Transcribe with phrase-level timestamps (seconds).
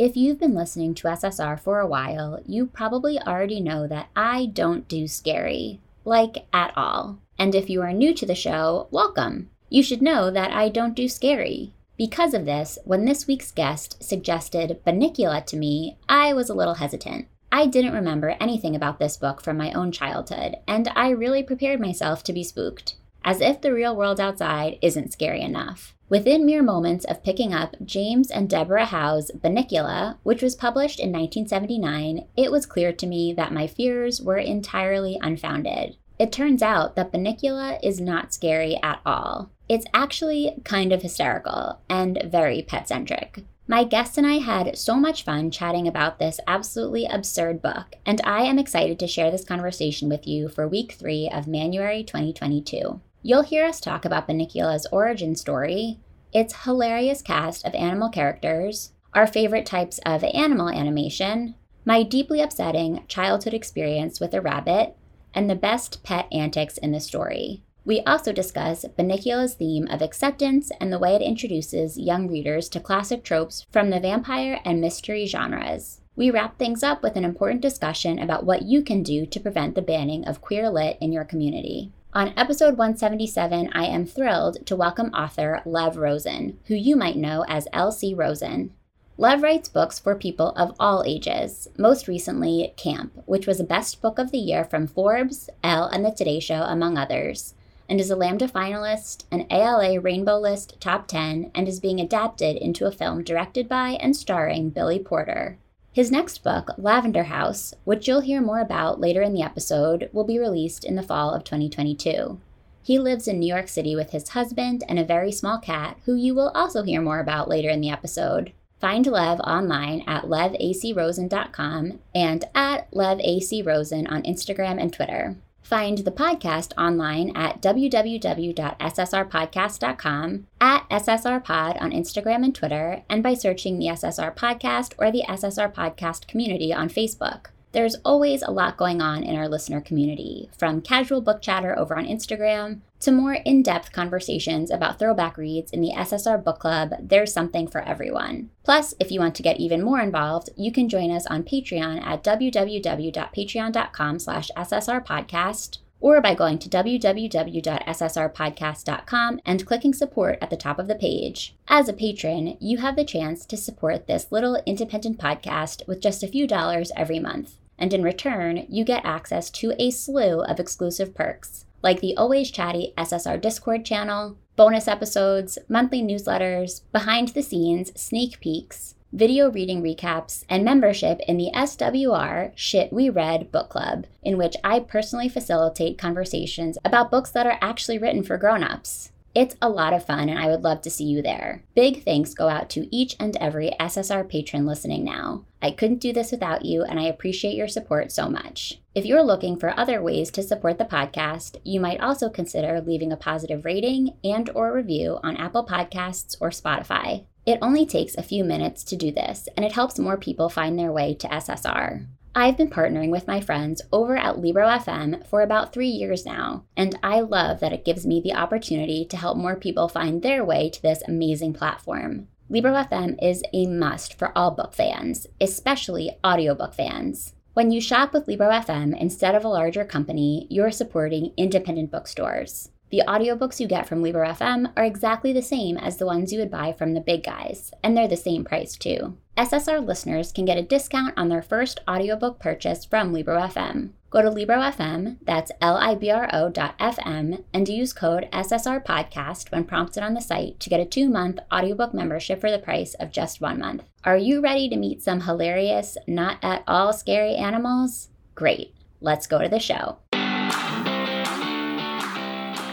[0.00, 4.46] If you've been listening to SSR for a while, you probably already know that I
[4.46, 7.18] don't do scary, like at all.
[7.38, 9.50] And if you are new to the show, welcome.
[9.68, 11.74] You should know that I don't do scary.
[11.98, 16.76] Because of this, when this week's guest suggested Bunnicula to me, I was a little
[16.76, 17.28] hesitant.
[17.52, 21.78] I didn't remember anything about this book from my own childhood, and I really prepared
[21.78, 22.94] myself to be spooked.
[23.24, 25.94] As if the real world outside isn't scary enough.
[26.08, 31.12] Within mere moments of picking up James and Deborah Howe's Bunnicula, which was published in
[31.12, 35.96] 1979, it was clear to me that my fears were entirely unfounded.
[36.18, 39.50] It turns out that Bunnicula is not scary at all.
[39.68, 43.44] It's actually kind of hysterical and very pet centric.
[43.68, 48.20] My guests and I had so much fun chatting about this absolutely absurd book, and
[48.24, 53.00] I am excited to share this conversation with you for week three of Manuary 2022.
[53.22, 55.98] You'll hear us talk about Bunnicula's origin story,
[56.32, 63.04] its hilarious cast of animal characters, our favorite types of animal animation, my deeply upsetting
[63.08, 64.96] childhood experience with a rabbit,
[65.34, 67.62] and the best pet antics in the story.
[67.84, 72.80] We also discuss Bunnicula's theme of acceptance and the way it introduces young readers to
[72.80, 76.00] classic tropes from the vampire and mystery genres.
[76.16, 79.74] We wrap things up with an important discussion about what you can do to prevent
[79.74, 81.92] the banning of queer lit in your community.
[82.12, 87.44] On episode 177, I am thrilled to welcome author Lev Rosen, who you might know
[87.46, 88.14] as L.C.
[88.14, 88.72] Rosen.
[89.16, 94.02] Lev writes books for people of all ages, most recently, Camp, which was a best
[94.02, 97.54] book of the year from Forbes, Elle, and The Today Show, among others,
[97.88, 102.56] and is a Lambda finalist, an ALA Rainbow List Top 10, and is being adapted
[102.56, 105.58] into a film directed by and starring Billy Porter.
[105.92, 110.24] His next book, Lavender House, which you'll hear more about later in the episode, will
[110.24, 112.38] be released in the fall of 2022.
[112.82, 116.14] He lives in New York City with his husband and a very small cat, who
[116.14, 118.52] you will also hear more about later in the episode.
[118.80, 125.36] Find Lev online at levacrosen.com and at levacrosen on Instagram and Twitter.
[125.62, 133.78] Find the podcast online at www.ssrpodcast.com, at SSRPod on Instagram and Twitter, and by searching
[133.78, 137.46] the SSR Podcast or the SSR Podcast community on Facebook.
[137.72, 141.96] There's always a lot going on in our listener community, from casual book chatter over
[141.96, 146.92] on Instagram to more in depth conversations about throwback reads in the SSR Book Club.
[147.00, 148.50] There's something for everyone.
[148.62, 152.04] Plus, if you want to get even more involved, you can join us on Patreon
[152.04, 160.78] at www.patreon.com slash ssrpodcast or by going to www.ssrpodcast.com and clicking support at the top
[160.78, 161.56] of the page.
[161.68, 166.22] As a patron, you have the chance to support this little independent podcast with just
[166.22, 167.56] a few dollars every month.
[167.78, 172.50] And in return, you get access to a slew of exclusive perks, like the always
[172.50, 179.82] chatty SSR Discord channel, bonus episodes, monthly newsletters, behind the scenes sneak peeks, video reading
[179.82, 185.28] recaps, and membership in the SWR Shit We Read book club, in which I personally
[185.28, 189.12] facilitate conversations about books that are actually written for grown-ups.
[189.34, 191.62] It's a lot of fun, and I would love to see you there.
[191.76, 195.44] Big thanks go out to each and every SSR patron listening now.
[195.62, 198.79] I couldn't do this without you, and I appreciate your support so much.
[198.92, 203.12] If you're looking for other ways to support the podcast, you might also consider leaving
[203.12, 207.24] a positive rating and or review on Apple Podcasts or Spotify.
[207.46, 210.76] It only takes a few minutes to do this, and it helps more people find
[210.76, 212.04] their way to SSR.
[212.34, 216.64] I've been partnering with my friends over at Libro FM for about three years now,
[216.76, 220.44] and I love that it gives me the opportunity to help more people find their
[220.44, 222.26] way to this amazing platform.
[222.48, 227.34] Libro FM is a must for all book fans, especially audiobook fans.
[227.60, 232.70] When you shop with Libro FM instead of a larger company, you're supporting independent bookstores.
[232.90, 236.40] The audiobooks you get from Libro FM are exactly the same as the ones you
[236.40, 239.16] would buy from the big guys, and they're the same price too.
[239.36, 243.90] SSR listeners can get a discount on their first audiobook purchase from Libro FM.
[244.10, 250.02] Go to Libro FM, that's L-I-B-R-O dot FM, and use code SSR Podcast when prompted
[250.02, 253.60] on the site to get a two-month audiobook membership for the price of just one
[253.60, 253.84] month.
[254.02, 258.08] Are you ready to meet some hilarious, not at all scary animals?
[258.34, 258.74] Great.
[259.00, 259.98] Let's go to the show.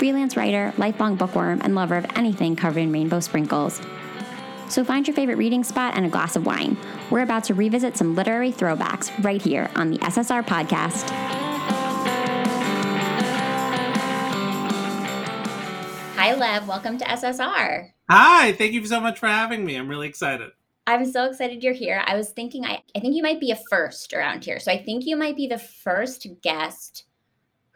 [0.00, 3.82] freelance writer, lifelong bookworm, and lover of anything covered in rainbow sprinkles.
[4.70, 6.78] So find your favorite reading spot and a glass of wine.
[7.10, 11.06] We're about to revisit some literary throwbacks right here on the SSR podcast.
[16.16, 16.66] Hi, Lev.
[16.66, 17.90] Welcome to SSR.
[18.08, 18.52] Hi.
[18.52, 19.76] Thank you so much for having me.
[19.76, 20.52] I'm really excited.
[20.86, 22.02] I'm so excited you're here.
[22.06, 24.60] I was thinking, I, I think you might be a first around here.
[24.60, 27.04] So I think you might be the first guest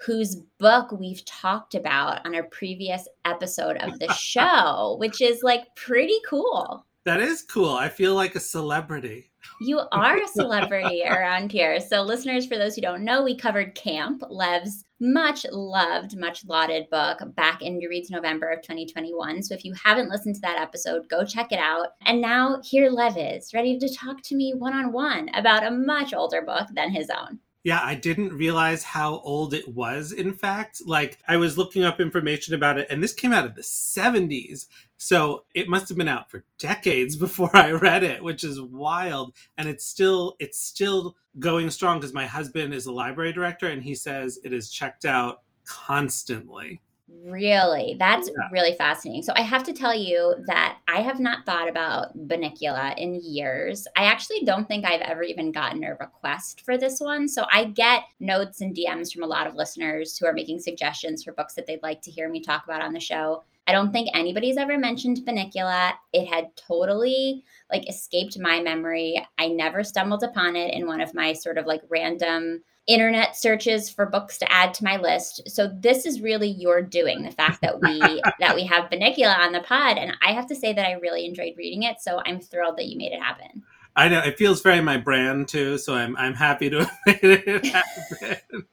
[0.04, 5.74] whose book we've talked about on a previous episode of the show, which is like
[5.76, 6.84] pretty cool.
[7.04, 7.74] That is cool.
[7.74, 9.30] I feel like a celebrity.
[9.60, 11.78] You are a celebrity around here.
[11.78, 16.88] So, listeners, for those who don't know, we covered Camp, Lev's much loved, much lauded
[16.88, 19.42] book back in Your Reads November of 2021.
[19.42, 21.88] So, if you haven't listened to that episode, go check it out.
[22.06, 25.70] And now here Lev is, ready to talk to me one on one about a
[25.70, 27.38] much older book than his own.
[27.64, 30.82] Yeah, I didn't realize how old it was, in fact.
[30.84, 34.66] Like, I was looking up information about it, and this came out of the 70s.
[34.99, 39.34] So it must have been out for decades before I read it, which is wild.
[39.56, 43.82] And it's still it's still going strong because my husband is a library director and
[43.82, 46.81] he says it is checked out constantly.
[47.22, 47.96] Really?
[47.99, 48.49] That's yeah.
[48.50, 49.22] really fascinating.
[49.22, 53.87] So I have to tell you that I have not thought about Bunnicula in years.
[53.96, 57.28] I actually don't think I've ever even gotten a request for this one.
[57.28, 61.22] So I get notes and DMs from a lot of listeners who are making suggestions
[61.25, 63.43] for books that they'd like to hear me talk about on the show.
[63.67, 65.93] I don't think anybody's ever mentioned Bunnicula.
[66.12, 69.26] It had totally like escaped my memory.
[69.38, 73.88] I never stumbled upon it in one of my sort of like random internet searches
[73.88, 75.42] for books to add to my list.
[75.48, 77.98] So this is really your doing, the fact that we
[78.40, 79.98] that we have Bunnicula on the pod.
[79.98, 82.00] And I have to say that I really enjoyed reading it.
[82.00, 83.62] So I'm thrilled that you made it happen.
[83.96, 87.42] I know it feels very my brand too, so I'm I'm happy to have made
[87.46, 88.66] it happen.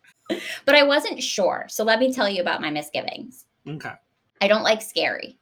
[0.65, 1.65] but I wasn't sure.
[1.69, 3.45] So let me tell you about my misgivings.
[3.67, 3.93] Okay.
[4.41, 5.37] I don't like scary.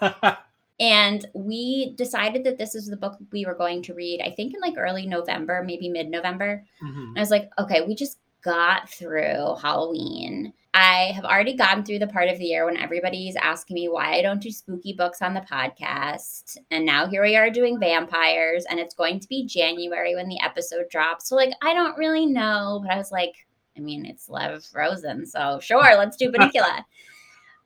[0.80, 4.54] And we decided that this is the book we were going to read, I think
[4.54, 6.64] in like early November, maybe mid November.
[6.82, 7.12] Mm-hmm.
[7.16, 10.52] I was like, okay, we just got through Halloween.
[10.74, 14.14] I have already gotten through the part of the year when everybody's asking me why
[14.14, 16.58] I don't do spooky books on the podcast.
[16.72, 20.40] And now here we are doing vampires, and it's going to be January when the
[20.42, 21.28] episode drops.
[21.28, 23.34] So, like, I don't really know, but I was like,
[23.76, 25.26] I mean, it's Lev Rosen.
[25.26, 26.84] So, sure, let's do Bunnicula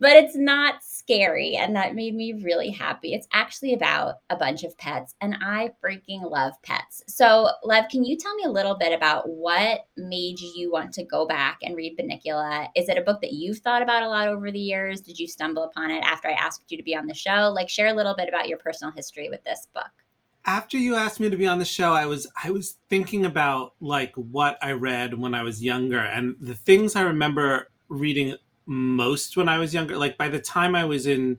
[0.01, 0.77] but it's not
[1.09, 1.57] scary.
[1.57, 3.15] And that made me really happy.
[3.15, 7.03] It's actually about a bunch of pets, and I freaking love pets.
[7.07, 11.05] So, Lev, can you tell me a little bit about what made you want to
[11.05, 12.69] go back and read Bunnicula?
[12.77, 15.01] Is it a book that you've thought about a lot over the years?
[15.01, 17.51] Did you stumble upon it after I asked you to be on the show?
[17.55, 19.91] Like, share a little bit about your personal history with this book
[20.45, 23.75] after you asked me to be on the show i was i was thinking about
[23.81, 28.37] like what i read when i was younger and the things i remember reading
[28.69, 29.97] most when I was younger.
[29.97, 31.39] Like by the time I was in,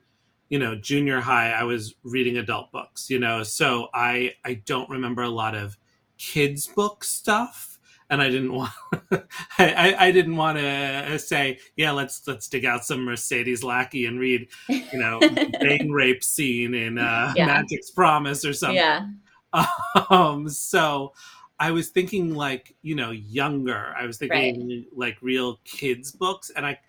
[0.49, 3.43] you know, junior high, I was reading adult books, you know.
[3.43, 5.77] So I I don't remember a lot of
[6.17, 7.77] kids book stuff.
[8.11, 8.71] And I didn't want,
[9.59, 14.19] I, I didn't want to say, yeah, let's let's dig out some Mercedes Lackey and
[14.19, 15.19] read, you know,
[15.59, 17.45] bang rape scene in uh, yeah.
[17.45, 18.77] Magic's Promise or something.
[18.77, 19.05] Yeah.
[20.09, 20.47] Um.
[20.47, 21.13] So,
[21.59, 23.93] I was thinking like you know younger.
[23.97, 24.85] I was thinking right.
[24.95, 26.79] like real kids books, and I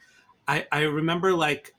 [0.49, 1.75] I I remember like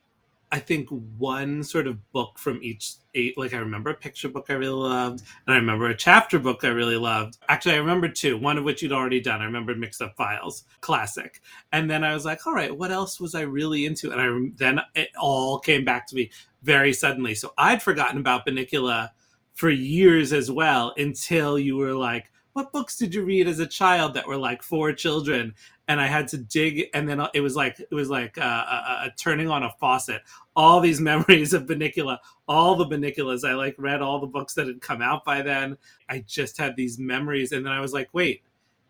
[0.53, 3.37] I think one sort of book from each eight.
[3.37, 6.63] Like I remember a picture book I really loved, and I remember a chapter book
[6.63, 7.37] I really loved.
[7.47, 8.37] Actually, I remember two.
[8.37, 9.41] One of which you'd already done.
[9.41, 11.41] I remember Mixed Up Files, classic.
[11.71, 14.11] And then I was like, all right, what else was I really into?
[14.11, 16.31] And I then it all came back to me
[16.63, 17.33] very suddenly.
[17.33, 19.09] So I'd forgotten about Bunnicula
[19.53, 23.67] for years as well until you were like, what books did you read as a
[23.67, 25.53] child that were like for children?
[25.87, 28.41] And i had to dig and then uh, it was like it was like uh,
[28.41, 30.21] a, a, turning on a faucet.
[30.55, 32.17] All these memories of bunnicula
[32.47, 35.77] all the bunniculas i like read all the books that had come out by then.
[36.09, 38.43] I just had these memories and then i was like wait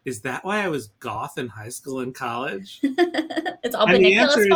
[0.06, 2.82] is that why i was goth in high school and college?
[3.64, 4.48] It's all and bunnicula's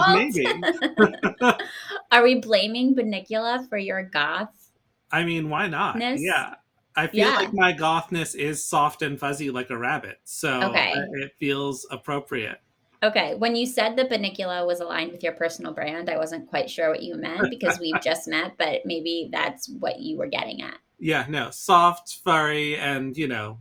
[1.43, 1.61] fault.
[2.11, 4.71] are we blaming bunnicula for your goth
[5.11, 5.97] i mean why not?
[6.19, 6.55] yeah
[6.95, 7.35] I feel yeah.
[7.35, 10.19] like my gothness is soft and fuzzy like a rabbit.
[10.23, 10.93] So okay.
[11.13, 12.59] it feels appropriate.
[13.03, 13.35] Okay.
[13.35, 16.89] When you said that Bunnicula was aligned with your personal brand, I wasn't quite sure
[16.89, 20.77] what you meant because we've just met, but maybe that's what you were getting at.
[20.97, 21.49] Yeah, no.
[21.51, 23.59] Soft, furry, and, you know,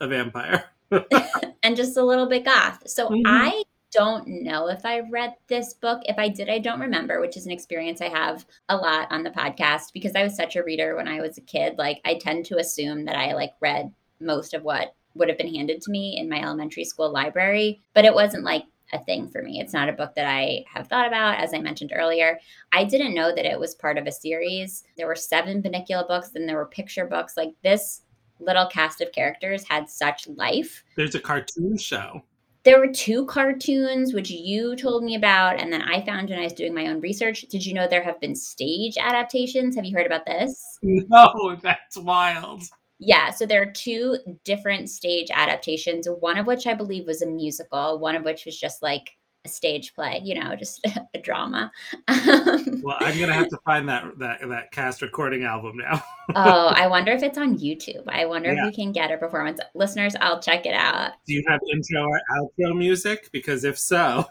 [0.00, 0.64] a vampire.
[1.62, 2.88] and just a little bit goth.
[2.88, 3.22] So mm-hmm.
[3.26, 6.02] I don't know if I read this book.
[6.04, 9.22] If I did, I don't remember, which is an experience I have a lot on
[9.22, 11.78] the podcast because I was such a reader when I was a kid.
[11.78, 15.54] Like I tend to assume that I like read most of what would have been
[15.54, 19.42] handed to me in my elementary school library, but it wasn't like a thing for
[19.42, 19.60] me.
[19.60, 22.38] It's not a book that I have thought about, as I mentioned earlier.
[22.72, 24.84] I didn't know that it was part of a series.
[24.96, 27.36] There were seven Bunnicula books, and there were picture books.
[27.36, 28.02] Like this
[28.38, 30.84] little cast of characters had such life.
[30.96, 32.22] There's a cartoon show.
[32.66, 36.42] There were two cartoons, which you told me about, and then I found when I
[36.42, 37.42] was doing my own research.
[37.42, 39.76] Did you know there have been stage adaptations?
[39.76, 40.76] Have you heard about this?
[40.82, 42.64] No, that's wild.
[42.98, 47.26] Yeah, so there are two different stage adaptations, one of which I believe was a
[47.26, 49.12] musical, one of which was just like
[49.46, 51.72] a stage play, you know, just a drama.
[52.08, 56.02] Um, well, I'm gonna have to find that that that cast recording album now.
[56.34, 58.04] oh, I wonder if it's on YouTube.
[58.08, 58.66] I wonder yeah.
[58.66, 59.60] if we can get a performance.
[59.74, 61.12] Listeners, I'll check it out.
[61.26, 63.30] Do you have intro or outro music?
[63.32, 64.26] Because if so,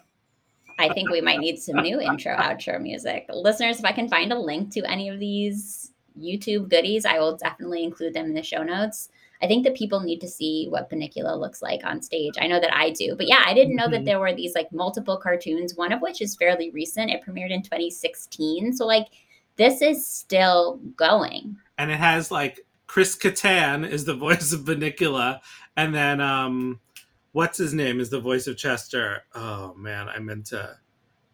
[0.77, 3.25] I think we might need some new intro outro music.
[3.33, 7.37] Listeners, if I can find a link to any of these YouTube goodies, I will
[7.37, 9.09] definitely include them in the show notes.
[9.41, 12.35] I think that people need to see what Bunnicula looks like on stage.
[12.39, 13.15] I know that I do.
[13.15, 13.91] But yeah, I didn't know mm-hmm.
[13.91, 17.11] that there were these like multiple cartoons, one of which is fairly recent.
[17.11, 18.73] It premiered in 2016.
[18.73, 19.07] So like
[19.57, 21.57] this is still going.
[21.77, 25.39] And it has like Chris Kattan is the voice of Bunnicula
[25.77, 26.79] and then um
[27.33, 29.23] what's his name is the voice of Chester.
[29.33, 30.77] Oh man, I meant to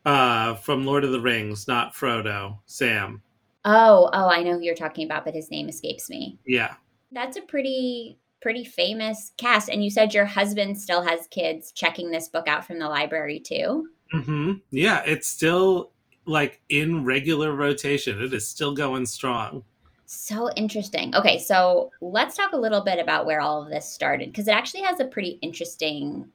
[0.05, 3.22] uh from Lord of the Rings, not Frodo, Sam.
[3.63, 6.39] Oh, oh, I know who you're talking about, but his name escapes me.
[6.46, 6.74] Yeah.
[7.12, 9.70] That's a pretty pretty famous cast.
[9.70, 13.39] And you said your husband still has kids checking this book out from the library
[13.39, 13.88] too.
[14.13, 14.53] Mm-hmm.
[14.72, 15.91] Yeah, it's still
[16.25, 18.22] like in regular rotation.
[18.22, 19.63] It is still going strong.
[20.06, 21.15] So interesting.
[21.15, 24.56] Okay, so let's talk a little bit about where all of this started because it
[24.56, 26.27] actually has a pretty interesting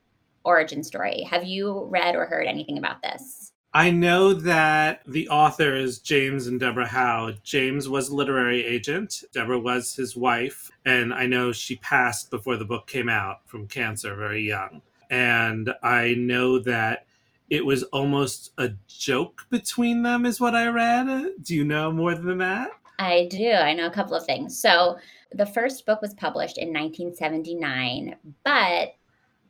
[0.44, 1.22] origin story.
[1.24, 3.52] Have you read or heard anything about this?
[3.76, 9.58] I know that the authors, James and Deborah Howe, James was a literary agent, Deborah
[9.58, 14.14] was his wife, and I know she passed before the book came out from cancer
[14.14, 14.80] very young.
[15.10, 17.04] And I know that
[17.50, 21.32] it was almost a joke between them, is what I read.
[21.42, 22.70] Do you know more than that?
[22.98, 23.50] I do.
[23.50, 24.58] I know a couple of things.
[24.58, 24.96] So
[25.32, 28.94] the first book was published in 1979, but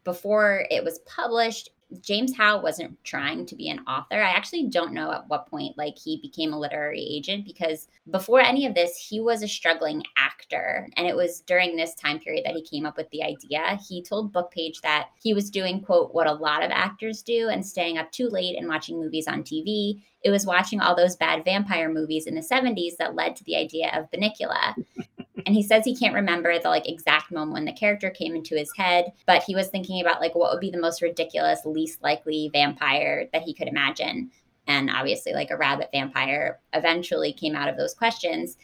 [0.02, 4.16] before it was published, James Howe wasn't trying to be an author.
[4.16, 8.40] I actually don't know at what point like he became a literary agent because before
[8.40, 10.88] any of this, he was a struggling actor.
[10.96, 13.78] And it was during this time period that he came up with the idea.
[13.88, 17.64] He told Bookpage that he was doing, quote, what a lot of actors do and
[17.64, 20.02] staying up too late and watching movies on TV.
[20.24, 23.56] It was watching all those bad vampire movies in the 70s that led to the
[23.56, 24.74] idea of Bunnicula
[25.46, 28.56] and he says he can't remember the like exact moment when the character came into
[28.56, 32.02] his head but he was thinking about like what would be the most ridiculous least
[32.02, 34.30] likely vampire that he could imagine
[34.66, 38.58] and obviously like a rabbit vampire eventually came out of those questions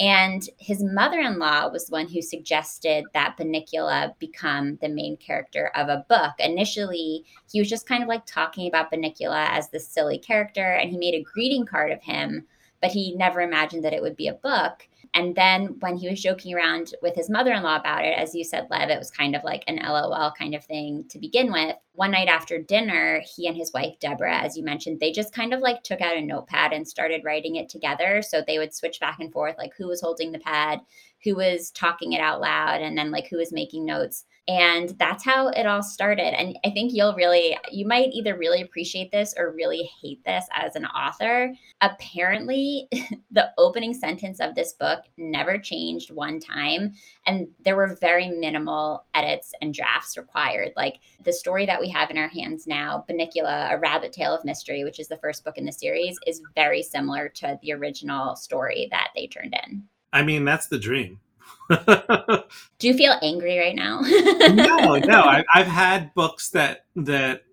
[0.00, 5.88] and his mother-in-law was the one who suggested that Bunnicula become the main character of
[5.88, 6.32] a book.
[6.38, 10.90] Initially, he was just kind of like talking about Bunnicula as this silly character, and
[10.90, 12.46] he made a greeting card of him,
[12.80, 14.88] but he never imagined that it would be a book.
[15.14, 18.34] And then when he was joking around with his mother in law about it, as
[18.34, 21.52] you said, Lev, it was kind of like an LOL kind of thing to begin
[21.52, 21.76] with.
[21.92, 25.52] One night after dinner, he and his wife, Deborah, as you mentioned, they just kind
[25.52, 28.22] of like took out a notepad and started writing it together.
[28.22, 30.80] So they would switch back and forth, like who was holding the pad,
[31.24, 34.24] who was talking it out loud, and then like who was making notes.
[34.48, 36.36] And that's how it all started.
[36.36, 40.46] And I think you'll really, you might either really appreciate this or really hate this
[40.52, 41.52] as an author.
[41.80, 42.88] Apparently,
[43.30, 46.92] the opening sentence of this book never changed one time.
[47.24, 50.72] And there were very minimal edits and drafts required.
[50.76, 54.44] Like the story that we have in our hands now, Bunnicula, A Rabbit Tale of
[54.44, 58.34] Mystery, which is the first book in the series, is very similar to the original
[58.34, 59.84] story that they turned in.
[60.12, 61.20] I mean, that's the dream.
[61.68, 64.00] Do you feel angry right now?
[64.00, 65.22] no, no.
[65.24, 67.44] I, have had books that that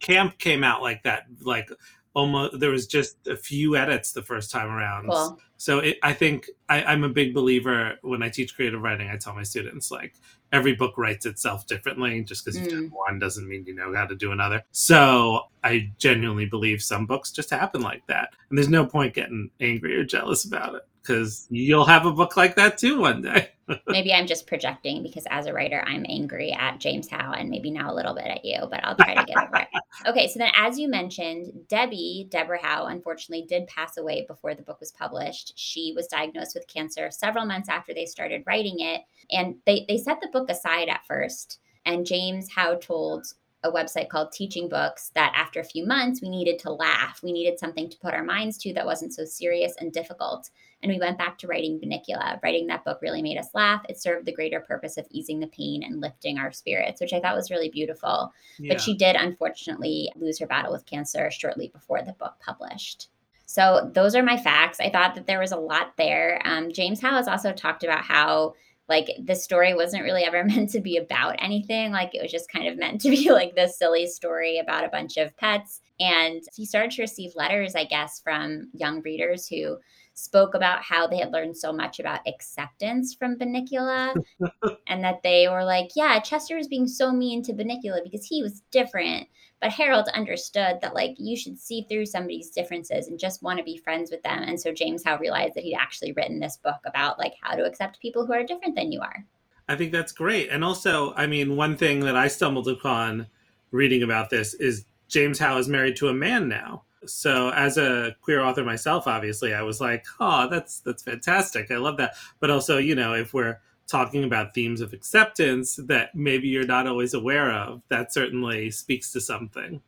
[0.00, 1.70] camp came out like that, like
[2.14, 5.08] almost there was just a few edits the first time around.
[5.08, 5.38] Cool.
[5.58, 9.08] So it, I think I, I'm a big believer when I teach creative writing.
[9.08, 10.14] I tell my students like
[10.52, 12.22] every book writes itself differently.
[12.22, 12.90] Just because you mm.
[12.90, 14.62] one doesn't mean you know how to do another.
[14.72, 19.50] So I genuinely believe some books just happen like that, and there's no point getting
[19.60, 23.50] angry or jealous about it because you'll have a book like that too one day.
[23.88, 27.70] maybe I'm just projecting because as a writer, I'm angry at James Howe and maybe
[27.70, 29.68] now a little bit at you, but I'll try to get over it.
[30.06, 34.62] Okay, so then as you mentioned, Debbie, Deborah Howe, unfortunately did pass away before the
[34.62, 35.54] book was published.
[35.56, 39.02] She was diagnosed with cancer several months after they started writing it.
[39.30, 41.60] And they, they set the book aside at first.
[41.86, 43.26] And James Howe told
[43.66, 47.20] a website called Teaching Books that after a few months, we needed to laugh.
[47.22, 50.50] We needed something to put our minds to that wasn't so serious and difficult.
[50.82, 52.42] And we went back to writing Bunnicula.
[52.42, 53.82] Writing that book really made us laugh.
[53.88, 57.20] It served the greater purpose of easing the pain and lifting our spirits, which I
[57.20, 58.32] thought was really beautiful.
[58.58, 58.74] Yeah.
[58.74, 63.08] But she did unfortunately lose her battle with cancer shortly before the book published.
[63.46, 64.80] So those are my facts.
[64.80, 66.40] I thought that there was a lot there.
[66.44, 68.54] Um, James Howe has also talked about how
[68.88, 71.92] like the story wasn't really ever meant to be about anything.
[71.92, 74.88] Like it was just kind of meant to be like this silly story about a
[74.88, 75.80] bunch of pets.
[75.98, 79.78] And he started to receive letters, I guess, from young readers who
[80.16, 84.14] spoke about how they had learned so much about acceptance from Bunnicula
[84.88, 88.42] and that they were like, yeah, Chester was being so mean to Bunnicula because he
[88.42, 89.28] was different.
[89.60, 93.64] But Harold understood that like you should see through somebody's differences and just want to
[93.64, 94.42] be friends with them.
[94.42, 97.64] And so James Howe realized that he'd actually written this book about like how to
[97.64, 99.24] accept people who are different than you are.
[99.68, 100.50] I think that's great.
[100.50, 103.26] And also, I mean, one thing that I stumbled upon
[103.70, 106.84] reading about this is James Howe is married to a man now.
[107.06, 111.70] So as a queer author myself, obviously, I was like, oh, that's that's fantastic.
[111.70, 112.14] I love that.
[112.40, 116.86] But also, you know, if we're talking about themes of acceptance that maybe you're not
[116.86, 119.80] always aware of, that certainly speaks to something.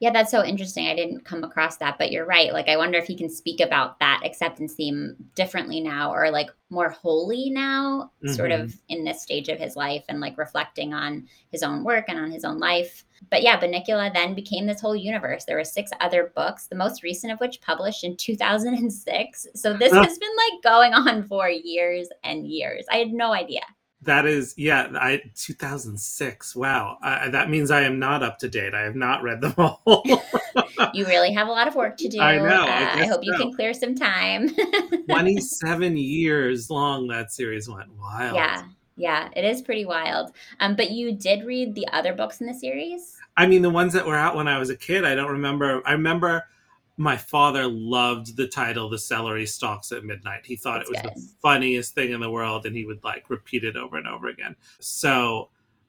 [0.00, 0.86] Yeah, that's so interesting.
[0.86, 2.52] I didn't come across that, but you're right.
[2.52, 6.50] Like, I wonder if he can speak about that acceptance theme differently now or like
[6.70, 8.32] more wholly now, mm-hmm.
[8.32, 8.78] sort of mm-hmm.
[8.90, 12.30] in this stage of his life and like reflecting on his own work and on
[12.30, 13.04] his own life.
[13.28, 15.44] But yeah, Bunnicula then became this whole universe.
[15.44, 19.46] There were six other books, the most recent of which published in 2006.
[19.56, 22.86] So this has been like going on for years and years.
[22.90, 23.62] I had no idea.
[24.02, 26.54] That is, yeah, I 2006.
[26.54, 28.72] Wow, uh, that means I am not up to date.
[28.72, 29.82] I have not read them all.
[30.94, 32.20] you really have a lot of work to do.
[32.20, 32.64] I know.
[32.64, 33.32] I, uh, I hope so.
[33.32, 34.50] you can clear some time.
[35.10, 37.90] 27 years long that series went.
[37.98, 38.36] Wild.
[38.36, 38.62] Yeah,
[38.96, 40.32] yeah, it is pretty wild.
[40.60, 43.16] Um, but you did read the other books in the series.
[43.36, 45.04] I mean, the ones that were out when I was a kid.
[45.04, 45.82] I don't remember.
[45.84, 46.44] I remember
[46.98, 51.02] my father loved the title the celery stalks at midnight he thought That's it was
[51.02, 51.22] good.
[51.22, 54.28] the funniest thing in the world and he would like repeat it over and over
[54.28, 55.48] again so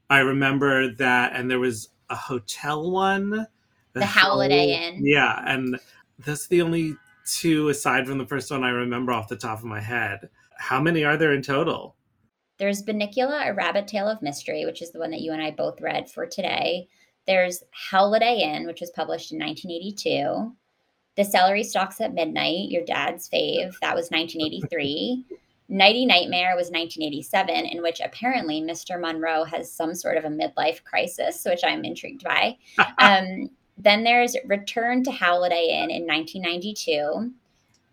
[0.09, 3.45] i remember that and there was a hotel one
[3.93, 5.79] the Howliday Inn yeah and
[6.19, 9.65] that's the only two aside from the first one i remember off the top of
[9.65, 11.95] my head how many are there in total
[12.59, 15.49] there's Bunnicula, A Rabbit Tale of Mystery, which is the one that you and I
[15.49, 16.89] both read for today.
[17.25, 20.53] There's Howliday Inn, which was published in 1982.
[21.19, 25.25] The Celery Stalks at Midnight, your dad's fave, that was 1983.
[25.67, 28.97] Nighty Nightmare was 1987, in which apparently Mr.
[28.97, 32.57] Monroe has some sort of a midlife crisis, which I'm intrigued by.
[32.99, 37.33] um, then there's Return to Howliday Inn in 1992.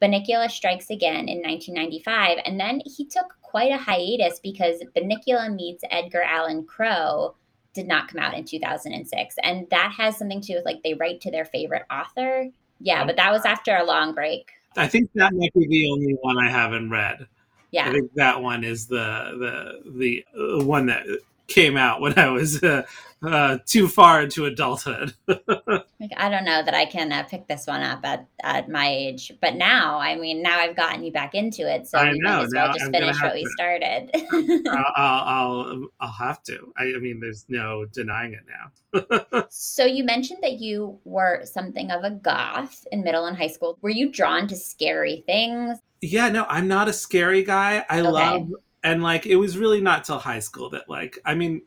[0.01, 2.39] Bunnicula Strikes Again in 1995.
[2.45, 7.35] And then he took quite a hiatus because Bunnicula Meets Edgar Allan Crow
[7.75, 9.35] did not come out in 2006.
[9.43, 13.05] And that has something to do with like they write to their favorite author yeah,
[13.05, 14.51] but that was after a long break.
[14.77, 17.27] I think that might be the only one I haven't read.
[17.71, 21.07] Yeah, I think that one is the the the uh, one that
[21.47, 22.83] came out when I was uh,
[23.23, 25.15] uh, too far into adulthood.
[25.27, 28.89] like, I don't know that I can uh, pick this one up at, at my
[28.89, 32.19] age, but now, I mean, now I've gotten you back into it, so I we
[32.19, 33.35] know, might as well just I'm finish what to.
[33.35, 34.11] we started.
[34.69, 36.73] I'll, I'll, I'll have to.
[36.77, 39.47] I, I mean, there's no denying it now.
[39.51, 43.79] so you mentioned that you were something of a goth in middle and high school.
[43.81, 45.79] Were you drawn to scary things?
[46.03, 47.85] Yeah, no, I'm not a scary guy.
[47.89, 48.09] I okay.
[48.09, 48.49] love
[48.87, 51.63] and like it was really not till high school that like I mean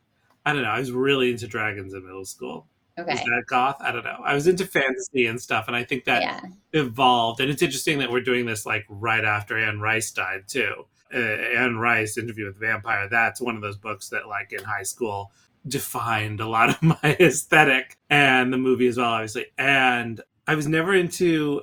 [0.46, 2.66] I don't know I was really into dragons in middle school.
[2.98, 3.14] Okay.
[3.14, 3.78] Is that goth?
[3.82, 4.20] I don't know.
[4.26, 6.42] I was into fantasy and stuff, and I think that yeah.
[6.74, 7.40] evolved.
[7.40, 10.86] And it's interesting that we're doing this like right after Anne Rice died too.
[11.14, 13.08] Uh, Anne Rice, Interview with the Vampire.
[13.08, 15.32] That's one of those books that like in high school
[15.66, 19.46] defined a lot of my aesthetic and the movie as well, obviously.
[19.58, 21.62] And I was never into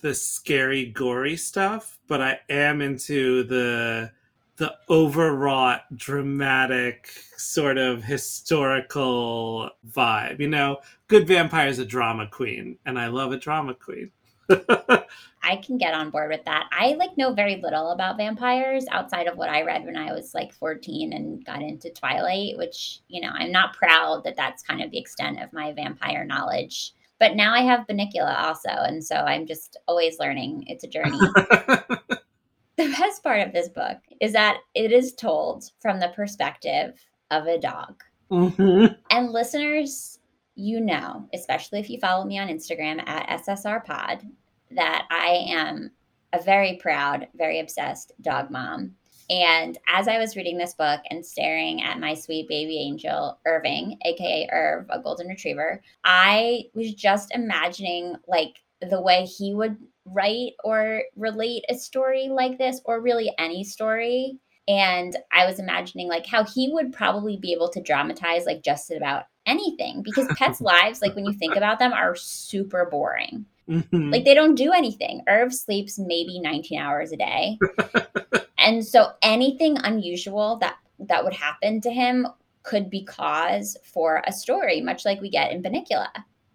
[0.00, 4.10] the scary, gory stuff, but I am into the
[4.62, 10.38] the overwrought, dramatic, sort of historical vibe.
[10.38, 10.76] You know,
[11.08, 14.12] good vampire is a drama queen, and I love a drama queen.
[14.48, 16.68] I can get on board with that.
[16.70, 20.32] I like know very little about vampires outside of what I read when I was
[20.32, 24.80] like 14 and got into Twilight, which, you know, I'm not proud that that's kind
[24.80, 26.92] of the extent of my vampire knowledge.
[27.18, 30.66] But now I have Bunnicula also, and so I'm just always learning.
[30.68, 31.18] It's a journey.
[32.76, 37.46] the best part of this book is that it is told from the perspective of
[37.46, 38.02] a dog.
[38.30, 38.94] Mm-hmm.
[39.10, 40.18] And listeners,
[40.54, 44.22] you know, especially if you follow me on Instagram at SSR Pod,
[44.70, 45.90] that I am
[46.32, 48.92] a very proud, very obsessed dog mom.
[49.30, 53.98] And as I was reading this book and staring at my sweet baby angel, Irving,
[54.04, 60.52] aka Irv, a golden retriever, I was just imagining like the way he would write
[60.64, 64.38] or relate a story like this, or really any story.
[64.68, 68.90] And I was imagining like how he would probably be able to dramatize like just
[68.90, 73.46] about anything because pets' lives, like when you think about them, are super boring.
[73.68, 74.10] Mm-hmm.
[74.10, 75.22] Like they don't do anything.
[75.28, 77.58] Irv sleeps maybe 19 hours a day.
[78.58, 82.26] and so anything unusual that that would happen to him
[82.62, 86.08] could be cause for a story, much like we get in Bunnicula.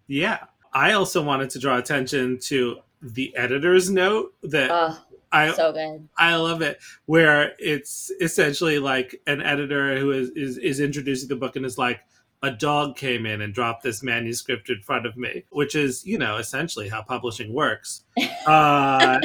[0.06, 0.44] Yeah.
[0.72, 4.98] I also wanted to draw attention to the editor's note that oh,
[5.32, 6.08] I so good.
[6.16, 11.36] I love it where it's essentially like an editor who is, is is introducing the
[11.36, 12.00] book and is like
[12.42, 16.18] a dog came in and dropped this manuscript in front of me, which is, you
[16.18, 18.04] know, essentially how publishing works.
[18.46, 19.18] Uh,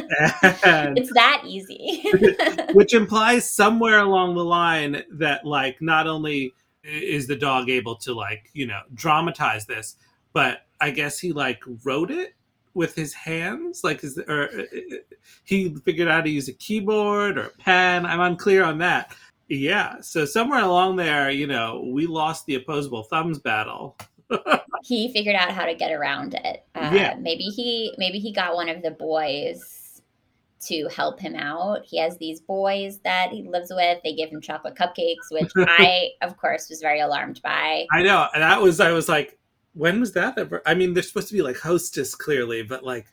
[0.98, 2.04] it's that easy.
[2.74, 8.14] which implies somewhere along the line that, like, not only is the dog able to,
[8.14, 9.96] like, you know, dramatize this,
[10.34, 12.34] but I guess he, like, wrote it
[12.74, 14.64] with his hands like is or uh,
[15.44, 19.14] he figured out how to use a keyboard or a pen i'm unclear on that
[19.54, 20.02] yeah.
[20.02, 23.98] So somewhere along there, you know, we lost the opposable thumbs battle.
[24.84, 26.66] he figured out how to get around it.
[26.76, 27.16] Uh, yeah.
[27.20, 30.02] Maybe he maybe he got one of the boys
[30.68, 31.82] to help him out.
[31.86, 34.00] He has these boys that he lives with.
[34.04, 37.86] They give him chocolate cupcakes, which I, of course, was very alarmed by.
[37.92, 38.28] I know.
[38.34, 39.38] And that was, I was like,
[39.74, 40.62] when was that ever?
[40.66, 43.08] I mean, they're supposed to be like hostess, clearly, but like,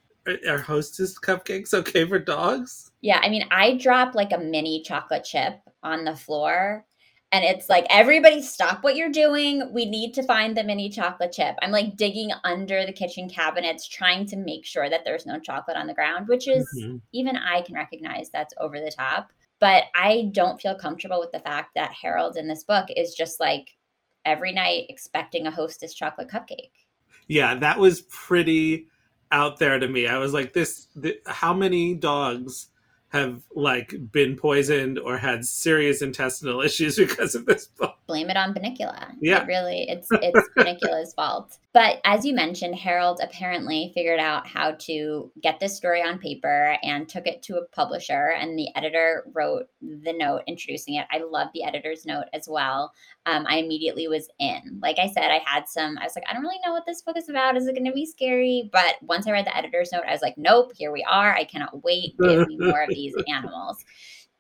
[0.47, 2.91] are hostess cupcakes okay for dogs?
[3.01, 3.21] Yeah.
[3.23, 6.85] I mean, I dropped like a mini chocolate chip on the floor
[7.33, 11.33] and it's like everybody stop what you're doing we need to find the mini chocolate
[11.33, 15.39] chip i'm like digging under the kitchen cabinets trying to make sure that there's no
[15.39, 16.97] chocolate on the ground which is mm-hmm.
[17.13, 21.41] even i can recognize that's over the top but i don't feel comfortable with the
[21.41, 23.77] fact that harold in this book is just like
[24.25, 26.87] every night expecting a hostess chocolate cupcake
[27.29, 28.87] yeah that was pretty
[29.33, 32.71] out there to me i was like this th- how many dogs
[33.11, 37.97] have like been poisoned or had serious intestinal issues because of this book.
[38.07, 39.13] Blame it on Bunnicula.
[39.21, 41.59] Yeah, it really, it's it's Bunnicula's fault.
[41.73, 46.77] But as you mentioned, Harold apparently figured out how to get this story on paper
[46.83, 51.07] and took it to a publisher, and the editor wrote the note introducing it.
[51.13, 52.93] I love the editor's note as well.
[53.27, 54.81] Um, I immediately was in.
[54.83, 57.03] Like I said, I had some, I was like, I don't really know what this
[57.03, 57.57] book is about.
[57.57, 58.69] Is it going to be scary?
[58.73, 61.33] But once I read the editor's note, I was like, nope, here we are.
[61.33, 62.17] I cannot wait.
[62.19, 63.85] Give me more of these animals.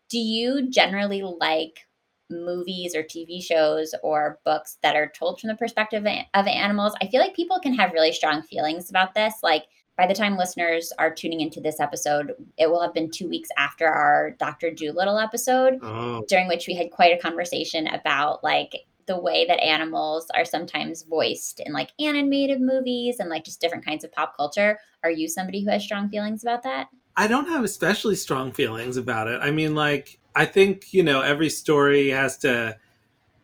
[0.08, 1.86] Do you generally like
[2.30, 7.08] movies or TV shows or books that are told from the perspective of animals, I
[7.08, 9.34] feel like people can have really strong feelings about this.
[9.42, 9.64] Like
[9.96, 13.50] by the time listeners are tuning into this episode, it will have been two weeks
[13.58, 14.70] after our Dr.
[14.70, 16.24] Dolittle episode, oh.
[16.28, 18.72] during which we had quite a conversation about like
[19.06, 23.84] the way that animals are sometimes voiced in like animated movies and like just different
[23.84, 24.78] kinds of pop culture.
[25.02, 26.86] Are you somebody who has strong feelings about that?
[27.16, 29.40] I don't have especially strong feelings about it.
[29.42, 32.76] I mean, like, I think, you know, every story has to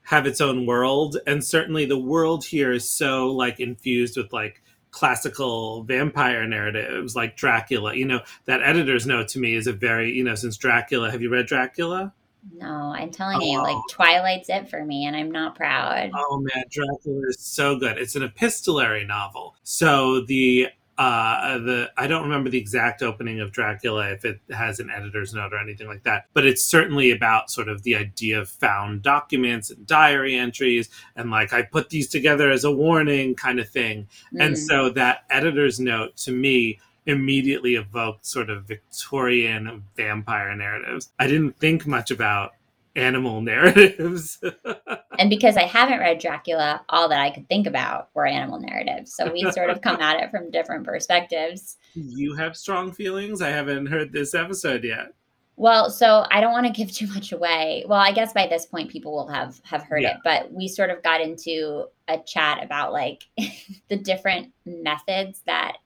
[0.03, 1.17] have its own world.
[1.27, 7.37] And certainly the world here is so like infused with like classical vampire narratives like
[7.37, 7.95] Dracula.
[7.95, 11.23] You know, that editor's note to me is a very, you know, since Dracula, have
[11.23, 12.15] you read Dracula?
[12.55, 13.45] No, I'm telling oh.
[13.45, 13.83] you, like oh.
[13.91, 16.11] Twilight's it for me, and I'm not proud.
[16.15, 17.99] Oh man, Dracula is so good.
[17.99, 19.57] It's an epistolary novel.
[19.65, 24.81] So the uh, the I don't remember the exact opening of Dracula if it has
[24.81, 28.41] an editor's note or anything like that, but it's certainly about sort of the idea
[28.41, 33.35] of found documents and diary entries and like I put these together as a warning
[33.35, 34.09] kind of thing.
[34.35, 34.47] Mm.
[34.47, 41.13] And so that editor's note to me immediately evoked sort of Victorian vampire narratives.
[41.19, 42.53] I didn't think much about
[42.97, 44.43] animal narratives.
[45.19, 49.15] and because I haven't read Dracula, all that I could think about were animal narratives.
[49.15, 51.77] So we sort of come at it from different perspectives.
[51.95, 53.43] You have strong feelings?
[53.43, 55.13] I haven't heard this episode yet.
[55.59, 57.85] Well, so I don't want to give too much away.
[57.89, 60.17] Well, I guess by this point people will have have heard yeah.
[60.17, 63.25] it, but we sort of got into a chat about like
[63.89, 65.79] the different methods that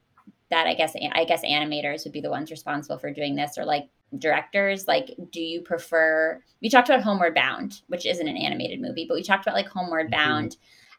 [0.50, 3.64] that I guess I guess animators would be the ones responsible for doing this or
[3.64, 8.80] like directors like do you prefer we talked about homeward bound which isn't an animated
[8.80, 10.28] movie but we talked about like homeward mm-hmm.
[10.28, 10.56] bound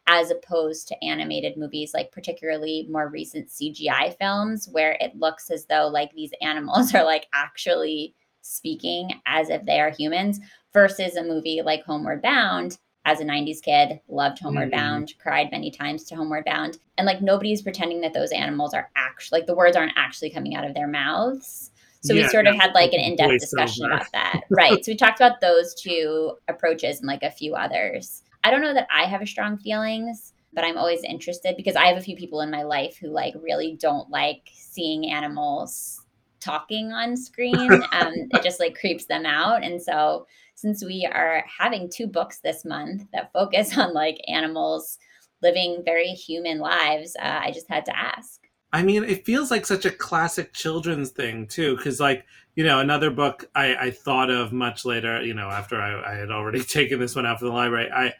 [0.07, 5.65] as opposed to animated movies like particularly more recent cgi films where it looks as
[5.65, 10.39] though like these animals are like actually speaking as if they are humans
[10.73, 14.79] versus a movie like homeward bound as a 90s kid loved homeward mm-hmm.
[14.79, 18.89] bound cried many times to homeward bound and like nobody's pretending that those animals are
[18.95, 21.70] actually like the words aren't actually coming out of their mouths
[22.01, 24.41] So we Yeah, sort of had like an in-depth discussion about that.
[24.49, 24.83] Right.
[24.83, 28.23] So we talked about those two approaches and like a few others.
[28.43, 31.85] I don't know that I have a strong feelings, but I'm always interested because I
[31.87, 36.05] have a few people in my life who like really don't like seeing animals
[36.39, 37.71] talking on screen.
[37.91, 39.63] um, it just like creeps them out.
[39.63, 44.97] And so since we are having two books this month that focus on like animals
[45.41, 48.40] living very human lives, uh, I just had to ask.
[48.73, 52.79] I mean, it feels like such a classic children's thing too, because like you know,
[52.79, 56.63] another book I, I thought of much later, you know, after I, I had already
[56.63, 58.13] taken this one out from the library, I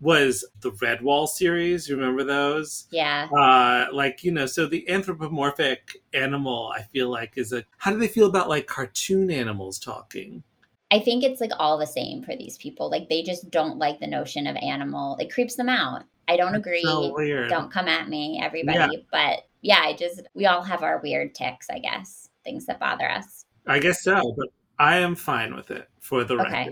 [0.00, 1.88] was the Redwall series.
[1.88, 2.86] You remember those?
[2.90, 3.28] Yeah.
[3.36, 7.64] Uh, like you know, so the anthropomorphic animal, I feel like is a.
[7.78, 10.42] How do they feel about like cartoon animals talking?
[10.90, 12.90] I think it's like all the same for these people.
[12.90, 15.16] Like they just don't like the notion of animal.
[15.16, 16.04] It creeps them out.
[16.28, 16.82] I don't agree.
[16.82, 17.50] So weird.
[17.50, 19.06] Don't come at me, everybody.
[19.10, 22.28] But yeah, I just we all have our weird ticks, I guess.
[22.44, 23.44] Things that bother us.
[23.66, 26.70] I guess so, but I am fine with it for the Okay.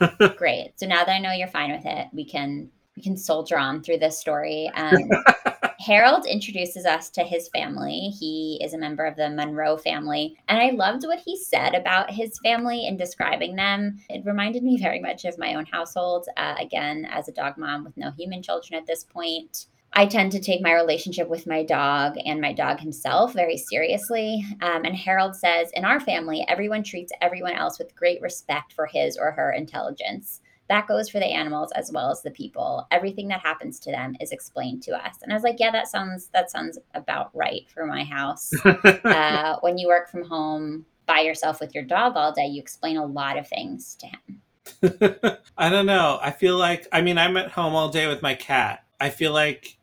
[0.00, 0.36] record.
[0.38, 0.72] Great.
[0.76, 3.82] So now that I know you're fine with it, we can we can soldier on
[3.82, 4.70] through this story.
[4.74, 5.10] Um,
[5.78, 8.08] Harold introduces us to his family.
[8.18, 10.36] He is a member of the Monroe family.
[10.48, 13.98] And I loved what he said about his family in describing them.
[14.08, 16.26] It reminded me very much of my own household.
[16.36, 19.66] Uh, again, as a dog mom with no human children at this point,
[19.98, 24.44] I tend to take my relationship with my dog and my dog himself very seriously.
[24.60, 28.84] Um, and Harold says, in our family, everyone treats everyone else with great respect for
[28.84, 30.42] his or her intelligence.
[30.68, 32.86] That goes for the animals as well as the people.
[32.90, 35.16] Everything that happens to them is explained to us.
[35.22, 38.52] And I was like, yeah, that sounds that sounds about right for my house.
[38.64, 42.98] uh, when you work from home by yourself with your dog all day, you explain
[42.98, 45.38] a lot of things to him.
[45.56, 46.18] I don't know.
[46.20, 48.84] I feel like I mean I'm at home all day with my cat.
[49.00, 49.75] I feel like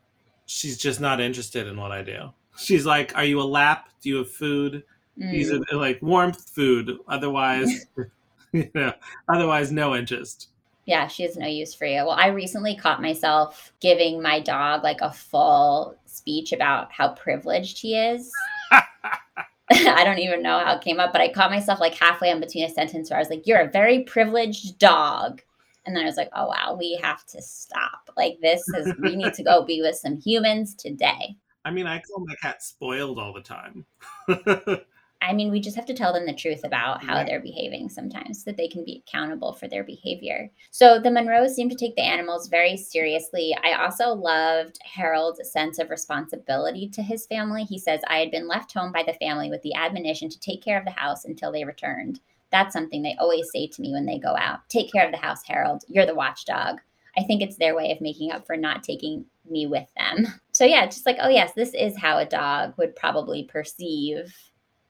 [0.54, 2.32] she's just not interested in what I do.
[2.58, 3.89] She's like, "Are you a lap?
[4.02, 4.84] Do you have food?
[5.20, 5.32] Mm.
[5.32, 6.98] These are like warmth food.
[7.08, 7.88] Otherwise,
[8.52, 8.94] you know,
[9.28, 10.50] otherwise no interest."
[10.86, 12.06] Yeah, she has no use for you.
[12.06, 17.80] Well, I recently caught myself giving my dog like a full speech about how privileged
[17.80, 18.30] he is.
[18.72, 22.42] I don't even know how it came up, but I caught myself like halfway in
[22.42, 25.42] between a sentence where I was like, You're a very privileged dog.
[25.86, 28.10] And then I was like, Oh, wow, we have to stop.
[28.15, 31.36] Like, this is, we need to go be with some humans today.
[31.65, 33.86] I mean, I call my cat spoiled all the time.
[35.22, 37.24] I mean, we just have to tell them the truth about how Yeah.
[37.24, 40.52] they're behaving sometimes so that they can be accountable for their behavior.
[40.72, 43.56] So the Monroes seem to take the animals very seriously.
[43.63, 47.63] I also loved Harold's sense of responsibility to his family.
[47.63, 50.62] He says, I had been left home by the family with the admonition to take
[50.62, 52.19] care of the house until they returned.
[52.54, 54.60] That's something they always say to me when they go out.
[54.70, 55.84] Take care of the house, Harold.
[55.89, 56.78] You're the watchdog.
[57.18, 60.28] I think it's their way of making up for not taking me with them.
[60.54, 64.32] So yeah, just like, oh yes, this is how a dog would probably perceive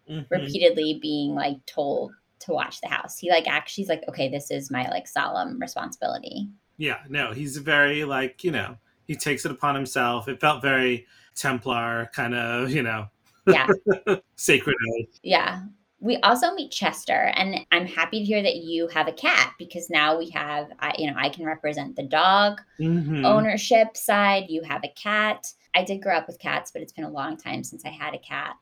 [0.10, 0.30] Mhm.
[0.30, 3.17] repeatedly being like told to watch the house.
[3.17, 6.49] He like actually he's like, okay, this is my like solemn responsibility.
[6.76, 10.28] Yeah, no, he's very like you know he takes it upon himself.
[10.28, 13.08] It felt very Templar kind of you know
[13.47, 13.69] Yeah.
[14.36, 14.76] sacred
[15.23, 15.62] yeah.
[16.03, 19.89] We also meet Chester, and I'm happy to hear that you have a cat because
[19.89, 23.23] now we have, I, you know, I can represent the dog Mhm.
[23.23, 24.49] ownership side.
[24.49, 25.53] You have a cat.
[25.73, 28.13] I did grow up with cats, but it's been a long time since I had
[28.13, 28.57] a cat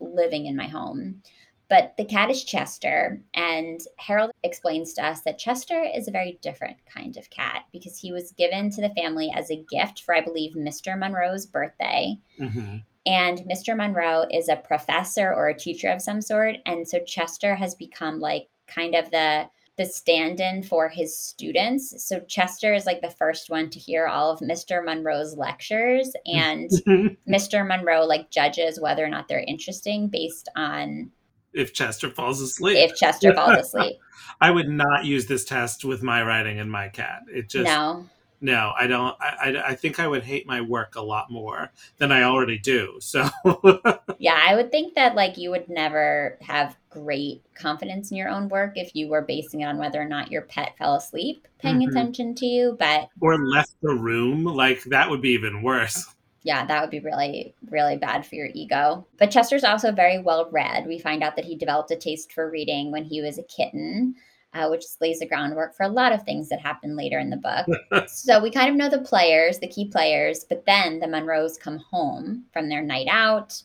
[0.00, 1.22] living in my home.
[1.68, 6.38] But the cat is Chester, and Harold explains to us that Chester is a very
[6.40, 10.14] different kind of cat because he was given to the family as a gift for,
[10.14, 10.98] I believe, Mr.
[10.98, 12.16] Monroe's birthday.
[12.38, 12.84] Mhm.
[13.06, 13.76] And Mr.
[13.76, 16.56] Monroe is a professor or a teacher of some sort.
[16.66, 22.04] And so Chester has become like kind of the the stand-in for his students.
[22.04, 24.84] So Chester is like the first one to hear all of Mr.
[24.84, 26.68] Monroe's lectures and
[27.28, 27.64] Mr.
[27.64, 31.12] Monroe like judges whether or not they're interesting based on
[31.54, 33.96] if Chester falls asleep, if Chester falls asleep.
[34.40, 37.22] I would not use this test with my writing and my cat.
[37.32, 38.06] It just no.
[38.40, 39.16] No, I don't.
[39.20, 42.58] I, I I think I would hate my work a lot more than I already
[42.58, 42.98] do.
[43.00, 43.28] So
[44.20, 48.48] Yeah, I would think that like you would never have great confidence in your own
[48.48, 51.80] work if you were basing it on whether or not your pet fell asleep paying
[51.80, 51.88] Mhm.
[51.88, 56.06] attention to you, but or left the room, like that would be even worse.
[56.42, 59.06] yeah, that would be really, really bad for your ego.
[59.18, 60.86] But Chester's also very well read.
[60.86, 64.14] We find out that he developed a taste for reading when he was a kitten,
[64.54, 67.36] uh, which lays the groundwork for a lot of things that happen later in the
[67.36, 68.08] book.
[68.08, 71.78] so we kind of know the players, the key players, but then the Monroes come
[71.78, 73.62] home from their night out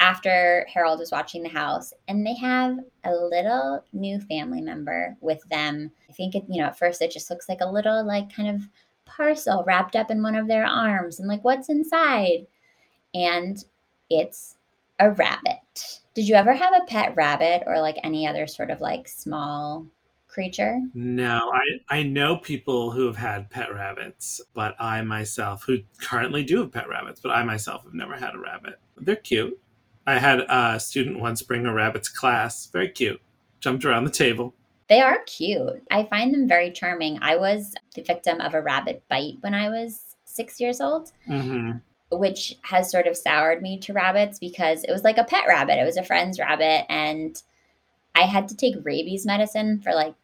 [0.00, 5.42] after Harold is watching the house, and they have a little new family member with
[5.50, 5.90] them.
[6.10, 8.48] I think it, you know, at first it just looks like a little, like, kind
[8.48, 8.68] of
[9.04, 12.46] parcel wrapped up in one of their arms, and like, what's inside?
[13.14, 13.64] And
[14.10, 14.56] it's
[14.98, 16.00] a rabbit.
[16.14, 19.86] Did you ever have a pet rabbit or like any other sort of like small
[20.34, 20.80] creature?
[20.92, 26.42] No, I, I know people who have had pet rabbits, but I myself, who currently
[26.42, 28.80] do have pet rabbits, but I myself have never had a rabbit.
[28.96, 29.58] They're cute.
[30.06, 32.66] I had a student once bring a rabbit to class.
[32.66, 33.20] Very cute.
[33.60, 34.54] Jumped around the table.
[34.88, 35.82] They are cute.
[35.90, 37.18] I find them very charming.
[37.22, 41.12] I was the victim of a rabbit bite when I was six years old.
[41.28, 41.78] Mm-hmm
[42.10, 45.78] which has sort of soured me to rabbits because it was like a pet rabbit.
[45.78, 46.84] It was a friend's rabbit.
[46.88, 47.40] And
[48.14, 50.14] I had to take rabies medicine for like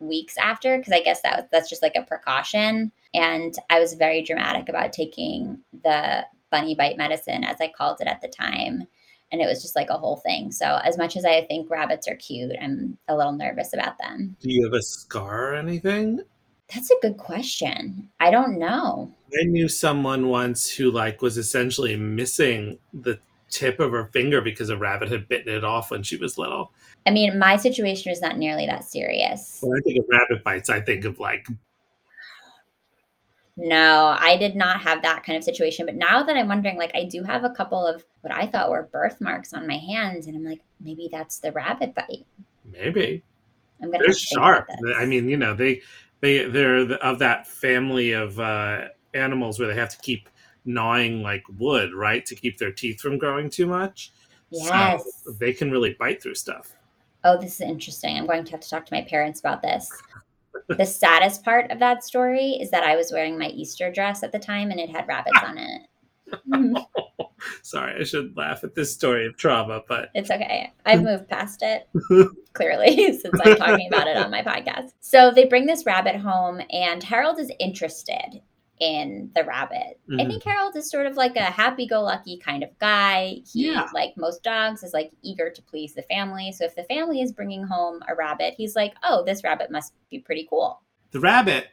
[0.00, 2.90] weeks after because I guess that was, that's just like a precaution.
[3.14, 8.08] And I was very dramatic about taking the bunny bite medicine, as I called it
[8.08, 8.84] at the time.
[9.32, 10.50] And it was just like a whole thing.
[10.50, 14.36] So, as much as I think rabbits are cute, I'm a little nervous about them.
[14.40, 16.20] Do you have a scar or anything?
[16.74, 18.08] That's a good question.
[18.18, 19.12] I don't know.
[19.32, 24.70] I knew someone once who like was essentially missing the tip of her finger because
[24.70, 26.72] a rabbit had bitten it off when she was little.
[27.06, 29.58] I mean, my situation was not nearly that serious.
[29.62, 31.46] When I think of rabbit bites, I think of like
[33.62, 35.84] no, I did not have that kind of situation.
[35.84, 38.70] But now that I'm wondering, like, I do have a couple of what I thought
[38.70, 42.26] were birthmarks on my hands, and I'm like, maybe that's the rabbit bite.
[42.64, 43.22] Maybe.
[43.82, 44.04] I'm gonna.
[44.04, 44.66] They're sharp.
[44.96, 45.82] I mean, you know, they
[46.20, 50.28] they they're of that family of uh, animals where they have to keep
[50.64, 54.12] gnawing like wood, right, to keep their teeth from growing too much.
[54.50, 56.74] Yes, so they can really bite through stuff.
[57.24, 58.16] Oh, this is interesting.
[58.16, 59.90] I'm going to have to talk to my parents about this.
[60.68, 64.32] the saddest part of that story is that I was wearing my Easter dress at
[64.32, 65.82] the time and it had rabbits on it.
[67.62, 70.72] Sorry, I should laugh at this story of trauma, but it's okay.
[70.84, 71.88] I've moved past it
[72.52, 74.92] clearly since I'm talking about it on my podcast.
[75.00, 78.42] So they bring this rabbit home, and Harold is interested
[78.80, 80.00] in the rabbit.
[80.08, 80.20] Mm-hmm.
[80.20, 83.42] I think Harold is sort of like a happy-go-lucky kind of guy.
[83.52, 83.88] He, yeah.
[83.94, 86.50] like most dogs, is like eager to please the family.
[86.52, 89.92] So if the family is bringing home a rabbit, he's like, "Oh, this rabbit must
[90.10, 91.68] be pretty cool." The rabbit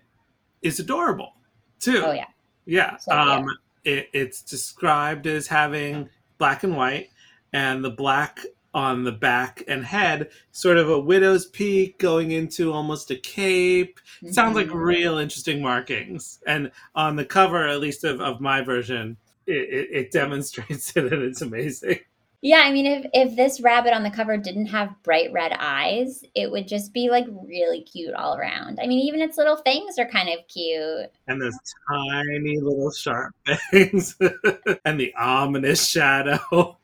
[0.62, 1.34] is adorable
[1.80, 2.04] too.
[2.06, 2.28] Oh yeah,
[2.66, 2.98] yeah.
[2.98, 3.54] So, um, yeah
[3.88, 7.10] it, it's described as having black and white,
[7.54, 8.40] and the black
[8.78, 14.00] on the back and head, sort of a widow's peak going into almost a cape.
[14.18, 14.34] Mm-hmm.
[14.34, 14.78] Sounds like mm-hmm.
[14.78, 16.40] real interesting markings.
[16.46, 21.12] And on the cover, at least of, of my version, it, it, it demonstrates it
[21.12, 22.02] and it's amazing.
[22.42, 26.24] Yeah, I mean, if if this rabbit on the cover didn't have bright red eyes,
[26.36, 28.80] it would just be like really cute all around.
[28.80, 31.10] I mean, even its little fangs are kind of cute.
[31.28, 31.58] And those
[31.90, 33.34] tiny little sharp
[33.72, 34.16] fangs,
[34.86, 36.78] and the ominous shadow.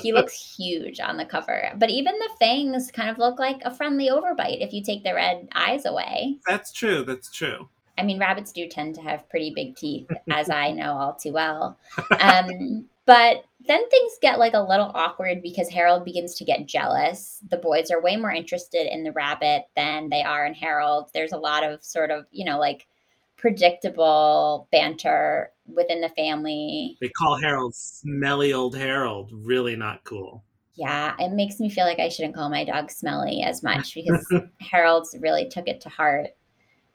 [0.00, 3.74] He looks huge on the cover, but even the fangs kind of look like a
[3.74, 6.38] friendly overbite if you take the red eyes away.
[6.46, 7.04] That's true.
[7.04, 7.68] That's true.
[7.98, 11.32] I mean, rabbits do tend to have pretty big teeth, as I know all too
[11.32, 11.78] well.
[12.20, 17.40] Um, but then things get like a little awkward because Harold begins to get jealous.
[17.50, 21.10] The boys are way more interested in the rabbit than they are in Harold.
[21.12, 22.86] There's a lot of sort of, you know, like
[23.42, 26.96] predictable banter within the family.
[27.00, 29.30] They call Harold smelly old Harold.
[29.34, 30.44] Really not cool.
[30.74, 34.26] Yeah, it makes me feel like I shouldn't call my dog smelly as much because
[34.60, 36.28] Harold's really took it to heart.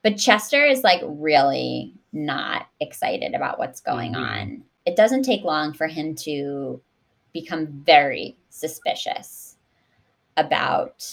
[0.01, 4.23] But Chester is like really not excited about what's going mm-hmm.
[4.23, 6.81] on it doesn't take long for him to
[7.33, 9.57] become very suspicious
[10.37, 11.05] about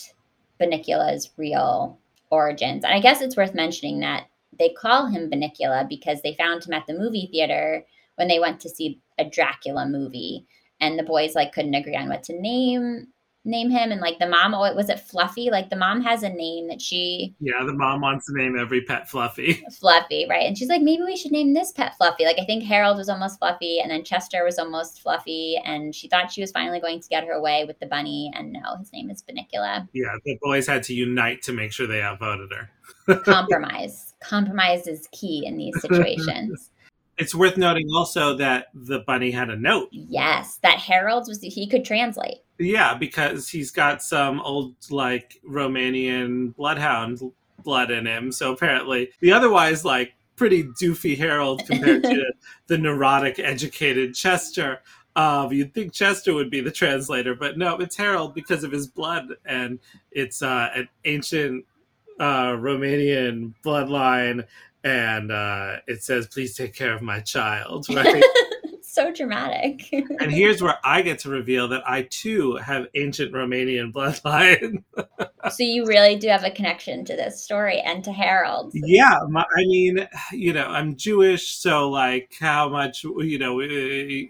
[0.61, 1.99] Bunnicula's real
[2.31, 2.85] origins.
[2.85, 6.73] And I guess it's worth mentioning that they call him Bunnicula because they found him
[6.73, 7.85] at the movie theater
[8.17, 10.47] when they went to see a Dracula movie.
[10.81, 13.09] And the boys like couldn't agree on what to name
[13.47, 13.93] name him.
[13.93, 15.51] And like the mom oh was it fluffy?
[15.51, 18.83] Like the mom has a name that she yeah the mom wants to name every
[18.83, 19.63] pet fluffy.
[19.79, 20.47] Fluffy right?
[20.47, 22.25] And she's like maybe we should name this pet fluffy.
[22.25, 26.09] Like i think harold was almost fluffy and then chester was almost fluffy and she
[26.09, 28.93] thought she was finally going to get her way with the bunny and no his
[28.93, 32.71] name is bunnicula yeah the boys had to unite to make sure they outvoted her.
[33.25, 36.71] Compromise compromise is key in these situations
[37.19, 39.89] it's worth noting also that the bunny had a note.
[39.93, 42.39] Yes, that Harold was he could translate.
[42.59, 47.21] Yeah, because he's got some old like Romanian bloodhound
[47.63, 48.33] blood in him.
[48.33, 52.33] So apparently, the otherwise like pretty doofy Harold compared to
[52.67, 54.83] the neurotic, educated Chester.
[55.17, 58.89] Um, you'd think Chester would be the translator, but no, it's Harold because of his
[58.89, 59.79] blood, and
[60.11, 61.65] it's uh, an ancient
[62.21, 64.45] uh, Romanian bloodline
[64.85, 68.23] and uh, it says, "Please take care of my child." Right.
[68.83, 69.89] so dramatic.
[69.93, 74.85] and here's where I get to reveal that I too have ancient Romanian bloodline.
[75.51, 78.71] so you really do have a connection to this story and to Harold.
[78.75, 84.27] Yeah, my, I mean, you know, I'm Jewish, so like, how much, you know, eh,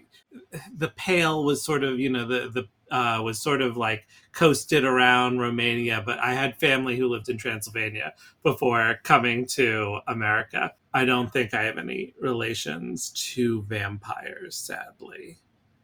[0.75, 4.83] the Pale was sort of, you know, the the uh, was sort of like coasted
[4.83, 8.13] around Romania, but I had family who lived in Transylvania
[8.43, 10.73] before coming to America.
[10.93, 15.37] I don't think I have any relations to vampires, sadly.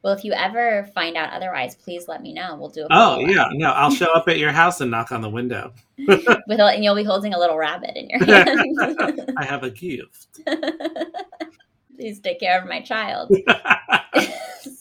[0.04, 2.56] Well, if you ever find out otherwise, please let me know.
[2.60, 5.22] We'll do a Oh yeah, no, I'll show up at your house and knock on
[5.22, 5.74] the window.
[5.97, 9.34] with a, and you'll be holding a little rabbit in your hand.
[9.38, 10.39] I have a gift.
[11.95, 13.32] please take care of my child.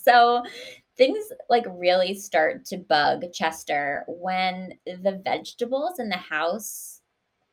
[0.03, 0.43] so
[1.01, 7.01] things like really start to bug Chester when the vegetables in the house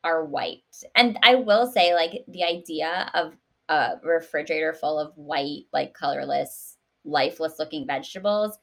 [0.04, 0.64] are white.
[0.94, 3.32] And I will say, like, the idea of
[3.70, 6.76] a refrigerator full of white, like colorless,
[7.06, 8.58] lifeless looking vegetables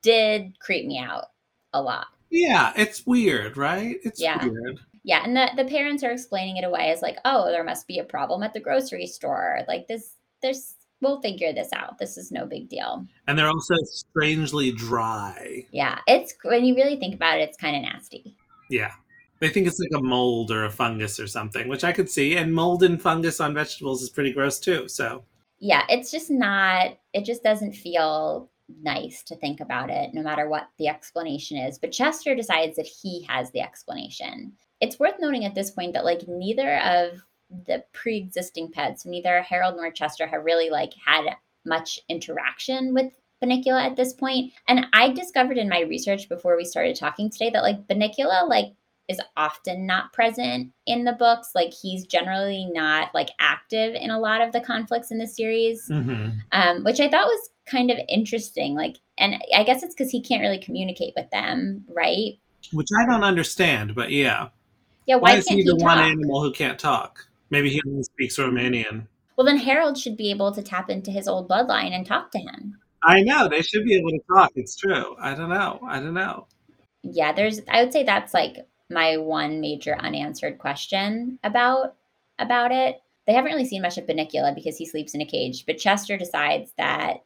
[0.00, 1.26] did creep me out
[1.74, 2.06] a lot.
[2.30, 3.96] Yeah, it's weird, right?
[4.02, 4.42] It's Yeah.
[4.46, 4.80] weird.
[5.04, 7.98] Yeah, and the, the parents are explaining it away as like, oh, there must be
[7.98, 9.60] a problem at the grocery store.
[9.68, 11.98] Like this, there's we'll figure this out.
[11.98, 13.04] This is no big deal.
[13.26, 15.66] And they're also strangely dry.
[15.72, 18.36] Yeah, it's when you really think about it, it's kind of nasty.
[18.70, 18.92] Yeah.
[19.40, 22.36] They think it's like a mold or a fungus or something, which I could see.
[22.36, 24.88] And mold and fungus on vegetables is pretty gross too.
[24.88, 25.24] So
[25.58, 26.96] Yeah, it's just not.
[27.12, 28.50] It just doesn't feel
[28.80, 31.78] nice to think about it, no matter what the explanation is.
[31.78, 34.52] But Chester decides that he has the explanation.
[34.80, 37.20] It's worth noting at this point that like neither of
[37.66, 41.24] the pre-existing pets, neither Harold nor Chester have really like had
[41.64, 44.52] much interaction with Bunnicula at this point.
[44.68, 48.72] And I discovered in my research before we started talking today that like Bunnicula like
[49.08, 51.50] is often not present in the books.
[51.54, 55.88] Like he's generally not like active in a lot of the conflicts in the series,
[55.90, 56.38] Mhm.
[56.52, 58.74] um, which I thought was kind of interesting.
[58.74, 62.34] Like, and I guess it's because he can't really communicate with them, right?
[62.70, 64.48] which I don't understand, but yeah.
[65.06, 67.26] Yeah, Why, why, is he he, the one animal who can't talk?
[67.52, 69.06] Maybe he only speaks Romanian.
[69.36, 72.38] Well, then Harold should be able to tap into his old bloodline and talk to
[72.38, 72.78] him.
[73.02, 74.52] I know they should be able to talk.
[74.56, 75.14] It's true.
[75.20, 75.78] I don't know.
[75.86, 76.46] I don't know.
[77.02, 81.96] Yeah, there's I would say that's like my one major unanswered question about
[82.38, 83.02] about it.
[83.26, 86.16] They haven't really seen much of Bunnicula because he sleeps in a cage, but Chester
[86.16, 87.18] decides that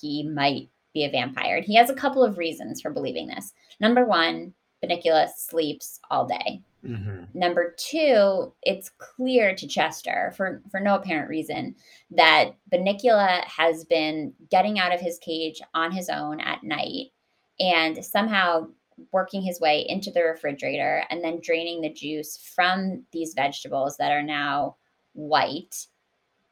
[0.00, 1.56] he might be a vampire.
[1.56, 3.52] And he has a couple of reasons for believing this.
[3.80, 6.62] Number one, Bunnicula sleeps all day.
[6.84, 11.76] Hmm Number two, it's clear to Chester, for, for no apparent reason,
[12.10, 17.12] that Bunnicula has been getting out of his cage on his own at night
[17.60, 18.66] and somehow
[19.12, 24.12] working his way into the refrigerator and then draining the juice from these vegetables that
[24.12, 24.76] are now
[25.14, 25.86] white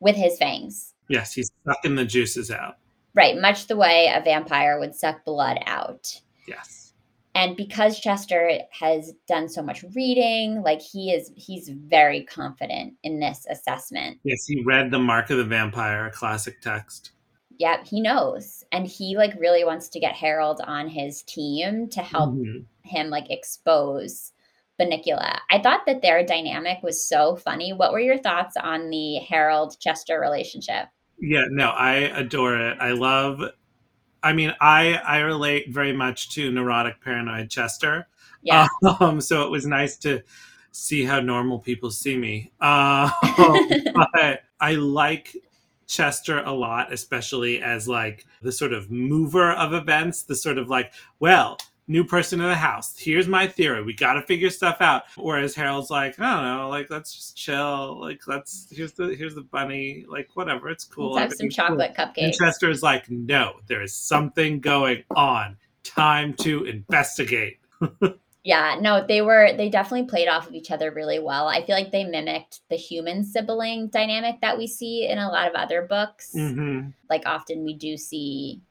[0.00, 0.94] with his fangs.
[1.08, 2.76] Yes, he's sucking the juices out.
[3.14, 6.20] Right, much the way a vampire would suck blood out.
[6.46, 6.79] Yes.
[7.34, 13.20] And because chester has done so much reading like he is he's very confident in
[13.20, 17.12] this assessment Yes, he read The Mark of the Vampire, a classic text.
[17.58, 22.00] yeah he knows and he like really wants to get harold on his team to
[22.02, 22.64] help Mhm.
[22.82, 24.32] him like expose
[24.80, 25.38] Bunnicula.
[25.50, 27.74] I thought that their dynamic was so funny.
[27.74, 30.86] What were your thoughts on the Harold Chester relationship?
[31.20, 32.78] Yeah, no, I adore it.
[32.80, 33.42] I love.
[34.22, 38.06] I mean, I I relate very much to neurotic paranoid Chester.
[38.42, 38.66] Yeah.
[39.00, 40.22] Um, so it was nice to
[40.72, 42.52] see how normal people see me.
[42.60, 43.10] Uh,
[43.94, 45.36] but I like
[45.86, 50.68] Chester a lot, especially as like the sort of mover of events, the sort of
[50.68, 51.58] like, well,
[51.90, 52.96] new person in the house.
[52.96, 53.82] Here's my theory.
[53.82, 55.02] We got to figure stuff out.
[55.16, 58.00] Whereas Harold's like, I don't know, like let's just chill.
[58.00, 60.06] Like let's here's the here's the bunny.
[60.08, 61.12] Like whatever, it's cool.
[61.12, 61.50] Let's have some cool.
[61.50, 62.38] chocolate And cupcakes.
[62.38, 65.56] Chester's like, no, there is something going on.
[65.82, 67.58] Time to investigate.
[68.42, 71.46] Yeah, no, they were they definitely played off of each other really well.
[71.46, 75.46] I feel like they mimicked the human sibling dynamic that we see in a lot
[75.46, 76.32] of other books.
[76.32, 78.62] hmm Like often we do see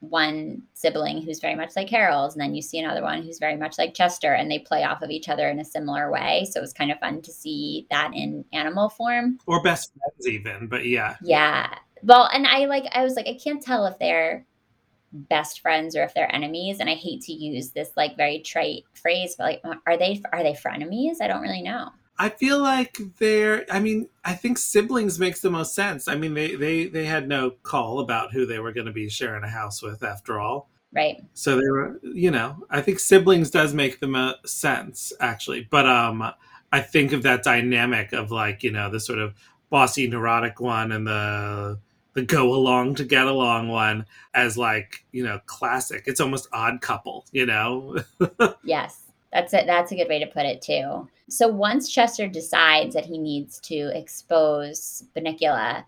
[0.00, 3.56] one sibling who's very much like Harold, and then you see another one who's very
[3.56, 6.48] much like Chester, and they play off of each other in a similar way.
[6.50, 9.38] So it was kind of fun to see that in animal form.
[9.46, 10.66] Or best friends, even.
[10.66, 11.74] But yeah, Yeah.
[12.02, 14.46] Well, and I like I was like, I can't tell if they're
[15.12, 16.78] best friends or if they're enemies.
[16.80, 20.42] And I hate to use this like very trite phrase, but like are they are
[20.42, 21.16] they frenemies?
[21.20, 21.90] I don't really know.
[22.20, 23.64] I feel like they're.
[23.72, 26.06] I mean, I think siblings makes the most sense.
[26.06, 29.08] I mean, they they they had no call about who they were going to be
[29.08, 30.68] sharing a house with, after all.
[30.92, 31.24] Right.
[31.32, 35.66] So they were, you know, I think siblings does make the most sense actually.
[35.70, 36.30] But um,
[36.70, 39.32] I think of that dynamic of like you know the sort of
[39.70, 41.78] bossy neurotic one and the
[42.12, 44.04] the go along to get along one
[44.34, 46.04] as like you know classic.
[46.04, 47.96] It's almost odd couple, you know.
[48.62, 49.09] Yes.
[49.32, 49.66] That's it.
[49.66, 51.08] That's a good way to put it too.
[51.28, 55.84] So once Chester decides that he needs to expose Bunnicula,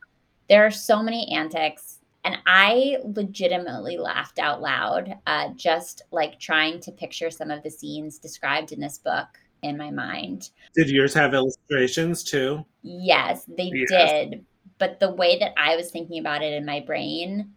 [0.49, 6.79] there are so many antics, and I legitimately laughed out loud, uh, just like trying
[6.81, 9.27] to picture some of the scenes described in this book
[9.63, 10.51] in my mind.
[10.75, 12.65] Did yours have illustrations too?
[12.83, 13.89] Yes, they yes.
[13.89, 14.45] did.
[14.79, 17.53] But the way that I was thinking about it in my brain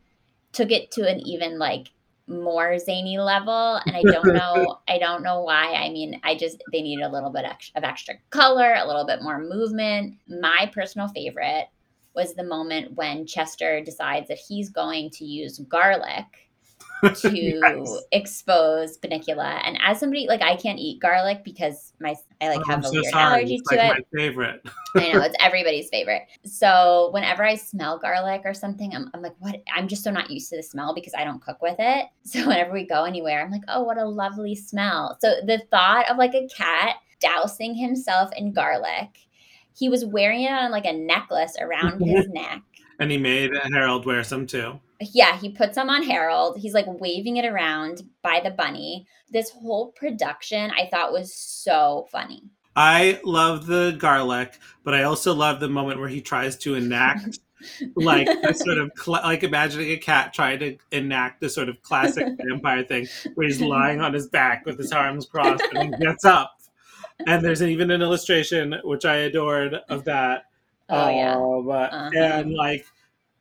[0.51, 1.89] took it to an even like
[2.27, 5.73] more zany level and i don't know i don't know why.
[5.73, 9.21] I mean i just they need a little bit of extra color a little bit
[9.21, 10.15] more movement.
[10.27, 11.67] My personal favorite
[12.15, 16.44] was the moment when chester decides that he's going to use garlic
[17.15, 18.03] to yes.
[18.11, 19.61] expose Bunnicula.
[19.63, 22.83] And as somebody like I can't eat garlic because my I like oh, have I'm
[22.85, 23.23] a so weird sorry.
[23.23, 24.07] allergy it's to like it.
[24.13, 24.65] My favorite.
[24.95, 26.23] I know it's everybody's favorite.
[26.45, 29.61] So whenever I smell garlic or something, I'm, I'm like, what?
[29.73, 32.07] I'm just so not used to the smell because I don't cook with it.
[32.25, 35.15] So whenever we go anywhere, I'm like, oh, what a lovely smell.
[35.21, 39.27] So the thought of like a cat dousing himself in garlic.
[39.77, 42.61] He was wearing it on like a necklace around his neck.
[42.99, 46.57] And he made Harold wear some too yeah, he puts them on Harold.
[46.57, 49.07] He's like waving it around by the bunny.
[49.29, 52.43] This whole production I thought was so funny.
[52.75, 57.39] I love the garlic, but I also love the moment where he tries to enact
[57.95, 61.81] like a sort of cl- like imagining a cat trying to enact the sort of
[61.81, 66.03] classic vampire thing where he's lying on his back with his arms crossed and he
[66.03, 66.51] gets up.
[67.25, 70.43] And there's even an illustration which I adored of that.
[70.89, 71.35] Oh yeah.
[71.35, 72.11] Um, uh-huh.
[72.13, 72.85] And like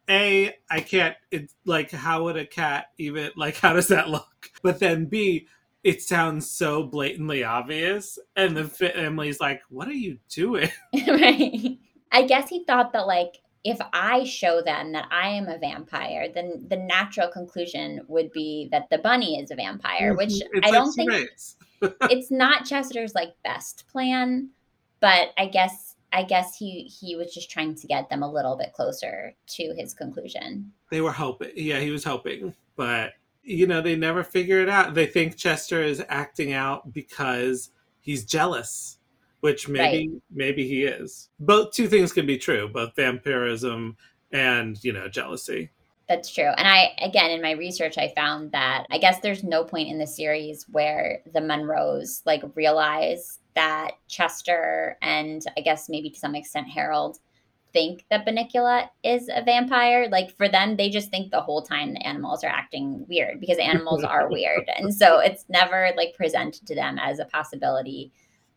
[0.08, 4.26] a i can't it's like how would a cat even like how does that look?
[4.62, 5.46] But then b
[5.82, 10.70] it sounds so blatantly obvious and the family's like what are you doing?
[11.06, 11.78] Right.
[12.12, 16.28] I guess he thought that like if i show them that i am a vampire
[16.32, 20.18] then the natural conclusion would be that the bunny is a vampire mm-hmm.
[20.18, 21.10] which it's i don't think
[22.10, 24.50] it's not chester's like best plan
[25.00, 28.56] but i guess I guess he he was just trying to get them a little
[28.56, 30.72] bit closer to his conclusion.
[30.90, 31.50] They were hoping.
[31.56, 34.94] Yeah, he was hoping, but you know, they never figure it out.
[34.94, 38.98] They think Chester is acting out because he's jealous,
[39.40, 40.22] which maybe right.
[40.30, 41.30] maybe he is.
[41.40, 43.96] Both two things can be true, both vampirism
[44.32, 45.70] and, you know, jealousy.
[46.08, 46.50] That's true.
[46.56, 49.98] And I, again, in my research, I found that I guess there's no point in
[49.98, 56.34] the series where the Monroes like realize that Chester and I guess maybe to some
[56.34, 57.18] extent Harold
[57.72, 60.08] think that Bunnicula is a vampire.
[60.10, 63.58] Like for them, they just think the whole time the animals are acting weird because
[63.58, 64.68] animals are weird.
[64.76, 68.12] And so it's never like presented to them as a possibility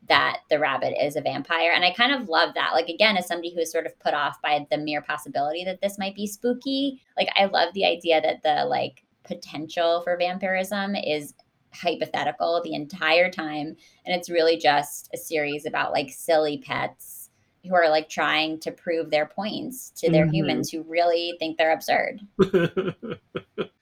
[0.09, 1.71] that the rabbit is a vampire.
[1.71, 2.71] And I kind of love that.
[2.73, 5.81] Like, again, as somebody who is sort of put off by the mere possibility that
[5.81, 10.95] this might be spooky, like, I love the idea that the like potential for vampirism
[10.95, 11.33] is
[11.73, 13.75] hypothetical the entire time.
[14.05, 17.29] And it's really just a series about like silly pets
[17.67, 20.35] who are like trying to prove their points to their mm-hmm.
[20.35, 22.21] humans who really think they're absurd.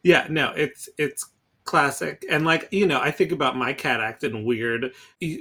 [0.04, 1.30] yeah, no, it's it's
[1.66, 2.24] classic.
[2.30, 4.94] And like you know i think about my cat acting weird.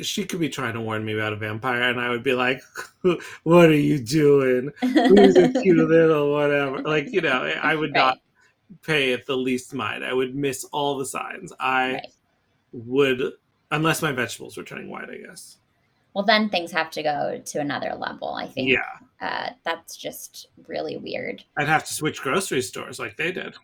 [0.02, 2.62] She could be trying to warn me about a vampire and i would be like
[3.44, 4.72] what are you doing?
[4.80, 6.82] Who's a cute little whatever.
[6.82, 7.98] Like you know i would right.
[7.98, 8.18] not
[8.82, 10.04] pay it the least mind.
[10.04, 11.52] I would miss all the signs.
[11.60, 12.12] I right.
[12.72, 13.22] would
[13.70, 15.58] unless my vegetables were turning white i guess.
[16.14, 18.70] Well then things have to go to another level i think.
[18.70, 18.80] Yeah.
[19.20, 21.44] Uh, that's just really weird.
[21.56, 23.54] I'd have to switch grocery stores like they did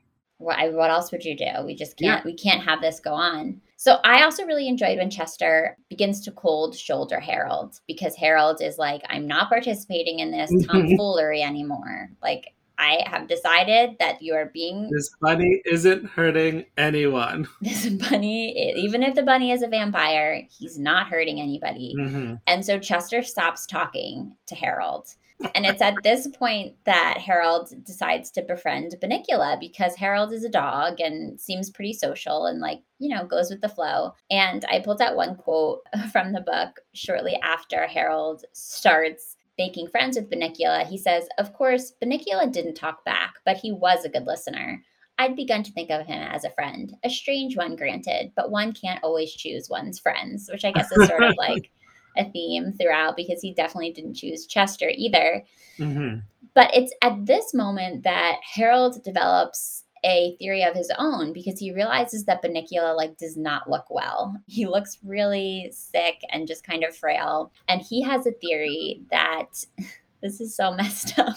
[0.41, 1.65] what, what else would you do?
[1.65, 2.31] We just can't, yeah.
[2.31, 3.61] we can't have this go on.
[3.77, 8.79] So I also really enjoyed when Chester begins to cold shoulder Harold because Harold is
[8.79, 12.11] like, I'm not participating in this tomfoolery anymore.
[12.23, 14.89] Like, I have decided that you are being.
[14.91, 17.47] This bunny isn't hurting anyone.
[17.61, 21.95] This bunny, even if the bunny is a vampire, he's not hurting anybody.
[21.99, 22.35] Mm-hmm.
[22.47, 25.15] And so Chester stops talking to Harold
[25.55, 30.51] and it's at this point that Harold decides to befriend Bunnicula because Harold is a
[30.51, 34.13] dog and seems pretty social and like, you know, goes with the flow.
[34.31, 35.81] And I pulled out one quote
[36.13, 40.87] from the book shortly after Harold starts making friends with Bunnicula.
[40.87, 44.83] He says, Of course, Bunnicula didn't talk back, but he was a good listener.
[45.19, 48.73] I'd begun to think of him as a friend, a strange one, granted, but one
[48.73, 51.71] can't always choose one's friends, which I guess is sort of like
[52.17, 55.45] a theme throughout because he definitely didn't choose Chester either.
[55.79, 56.21] Mm-hmm.
[56.55, 61.73] But it's at this moment that Harold develops a theory of his own because he
[61.73, 64.35] realizes that Bunnicula like does not look well.
[64.47, 67.53] He looks really sick and just kind of frail.
[67.69, 69.65] And he has a theory that
[70.23, 71.37] this is so messed up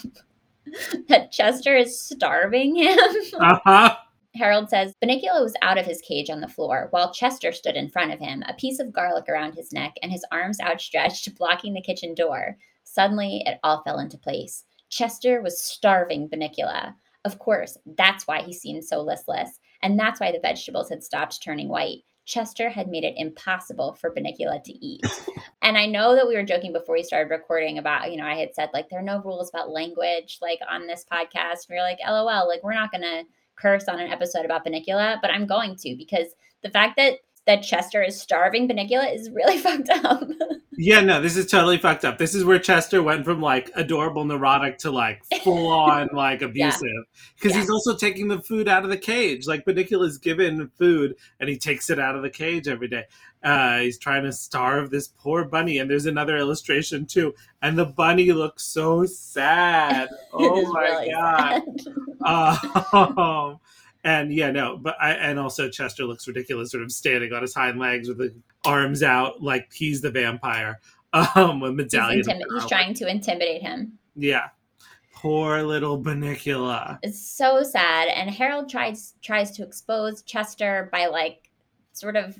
[1.08, 2.98] that Chester is starving him.
[3.38, 3.96] Uh-huh.
[4.36, 7.88] Harold says Bunnicula was out of his cage on the floor while Chester stood in
[7.88, 11.72] front of him, a piece of garlic around his neck and his arms outstretched, blocking
[11.72, 12.56] the kitchen door.
[12.82, 14.64] Suddenly, it all fell into place.
[14.90, 16.94] Chester was starving Bunnicula.
[17.24, 21.40] Of course, that's why he seemed so listless, and that's why the vegetables had stopped
[21.40, 22.02] turning white.
[22.26, 25.02] Chester had made it impossible for Bunnicula to eat.
[25.62, 28.36] and I know that we were joking before we started recording about, you know, I
[28.36, 31.68] had said like there are no rules about language like on this podcast.
[31.68, 33.24] We are like, LOL, like we're not gonna
[33.56, 36.28] curse on an episode about Bunnicula, but I'm going to because
[36.62, 37.14] the fact that
[37.46, 40.28] that Chester is starving Bunnicula is really fucked up.
[40.72, 42.18] yeah, no, this is totally fucked up.
[42.18, 46.80] This is where Chester went from like adorable neurotic to like full on like abusive.
[47.34, 47.56] Because yeah.
[47.56, 47.60] yeah.
[47.60, 49.46] he's also taking the food out of the cage.
[49.46, 53.04] Like Bunnicula's given food and he takes it out of the cage every day.
[53.42, 55.78] Uh, he's trying to starve this poor bunny.
[55.78, 57.34] And there's another illustration too.
[57.60, 60.08] And the bunny looks so sad.
[60.36, 61.62] Oh my really god.
[64.04, 67.54] And yeah, no, but I and also Chester looks ridiculous, sort of standing on his
[67.54, 68.34] hind legs with the
[68.64, 70.80] arms out, like he's the vampire.
[71.36, 72.18] Um, with medallion.
[72.18, 73.96] He's, intimi- he's trying to intimidate him.
[74.16, 74.48] Yeah,
[75.14, 76.98] poor little Bunnicula.
[77.04, 81.52] It's so sad, and Harold tries tries to expose Chester by like
[81.92, 82.36] sort of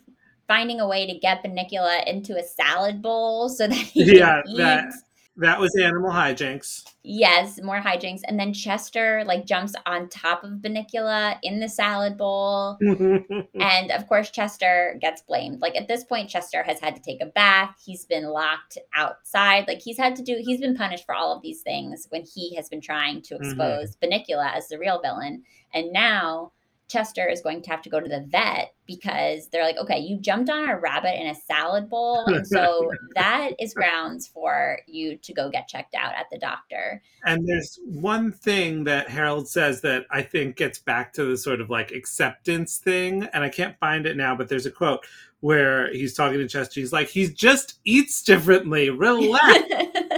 [0.49, 4.53] finding a way to get Bunnicula into a salad bowl so that he yeah, can
[4.53, 4.59] eat.
[4.59, 4.93] That,
[5.37, 6.85] that was animal hijinks.
[7.03, 8.21] Yes, more hijinks.
[8.27, 12.79] And then Chester like jumps on top of Bunnicula in the salad bowl.
[12.81, 15.61] and of course, Chester gets blamed.
[15.61, 17.75] Like at this point, Chester has had to take a bath.
[17.85, 19.67] He's been locked outside.
[19.67, 22.55] Like he's had to do, he's been punished for all of these things when he
[22.55, 23.45] has been trying to mm-hmm.
[23.45, 24.13] expose mm-hmm.
[24.13, 25.43] Bunnicula as the real villain.
[25.73, 26.53] And now
[26.89, 30.19] Chester is going to have to go to the vet because they're like, okay, you
[30.19, 32.25] jumped on a rabbit in a salad bowl.
[32.27, 37.03] And so that is grounds for you to go get checked out at the doctor.
[37.25, 41.61] And there's one thing that Harold says that I think gets back to the sort
[41.61, 43.25] of like acceptance thing.
[43.33, 45.07] And I can't find it now, but there's a quote
[45.41, 46.81] where he's talking to Chester.
[46.81, 48.91] He's like, he just eats differently.
[49.05, 49.63] Relax.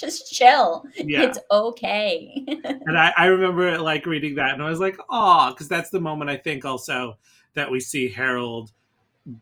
[0.00, 0.84] just chill.
[0.96, 1.22] Yeah.
[1.22, 2.44] It's okay.
[2.64, 6.00] and I, I remember like reading that and I was like, oh, because that's the
[6.00, 7.18] moment I think also
[7.54, 8.72] that we see Harold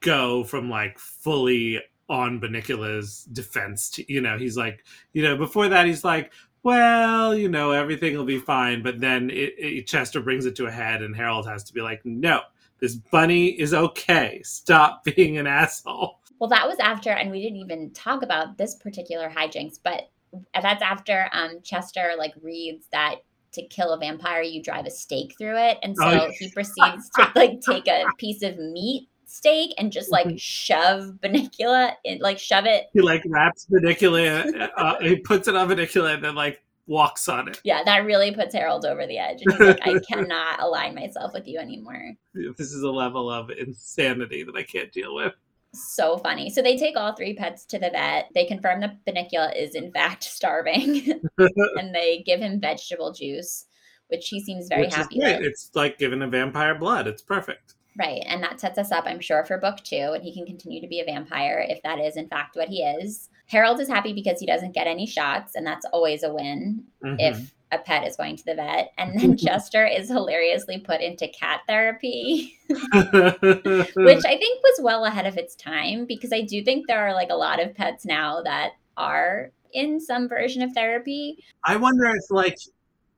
[0.01, 5.69] go from like fully on Bunnicula's defense to, you know, he's like, you know, before
[5.69, 6.33] that he's like,
[6.63, 8.83] well, you know, everything will be fine.
[8.83, 11.81] But then it, it, Chester brings it to a head and Harold has to be
[11.81, 12.41] like, no,
[12.81, 14.41] this bunny is okay.
[14.45, 16.21] Stop being an asshole.
[16.39, 20.11] Well, that was after, and we didn't even talk about this particular hijinks, but
[20.55, 23.17] that's after um, Chester like reads that
[23.53, 25.79] to kill a vampire you drive a stake through it.
[25.83, 26.31] And so oh.
[26.39, 30.37] he proceeds to like take a piece of meat steak and just like mm-hmm.
[30.37, 35.69] shove Bunnicula in like shove it he like wraps Bunnicula uh, he puts it on
[35.69, 37.61] Bunnicula and then like walks on it.
[37.65, 39.43] Yeah that really puts harold over the edge.
[39.43, 42.13] And he's like i cannot align myself with you anymore.
[42.57, 45.35] This is a level of insanity that i can't deal with
[45.75, 46.51] so funny.
[46.51, 48.31] So they take all three pets to the vet.
[48.35, 53.67] They confirm that Bunnicula is in fact starving, and they give him vegetable juice,
[54.09, 55.43] which he seems very which happy with.
[55.43, 57.07] It's like giving a vampire blood.
[57.07, 57.75] It's perfect.
[57.99, 60.81] Right, and that sets us up, I'm sure, for book two, and he can continue
[60.81, 63.29] to be a vampire if that is in fact what he is.
[63.47, 67.17] Harold is happy because he doesn't get any shots, and that's always a win mm-hmm.
[67.19, 68.93] if a pet is going to the vet.
[68.99, 75.27] And then Chester is hilariously put into cat therapy, which I think was well ahead
[75.27, 78.43] of its time because I do think there are like a lot of pets now
[78.43, 81.45] that are in some version of therapy.
[81.65, 82.59] I wonder if like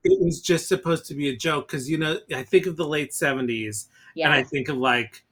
[0.05, 2.86] it was just supposed to be a joke because you know I think of the
[2.86, 4.26] late seventies yeah.
[4.26, 5.24] and I think of like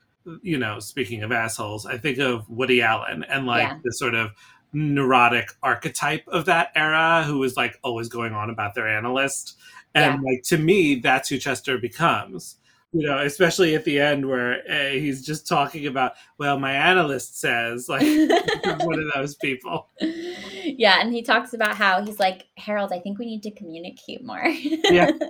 [0.42, 3.78] you know speaking of assholes I think of Woody Allen and like yeah.
[3.82, 4.30] the sort of
[4.72, 9.56] neurotic archetype of that era who was like always going on about their analyst
[9.94, 10.30] and yeah.
[10.30, 12.56] like to me that's who chester becomes
[12.92, 17.40] you know especially at the end where uh, he's just talking about well my analyst
[17.40, 18.02] says like
[18.80, 23.18] one of those people yeah and he talks about how he's like harold i think
[23.18, 25.10] we need to communicate more yeah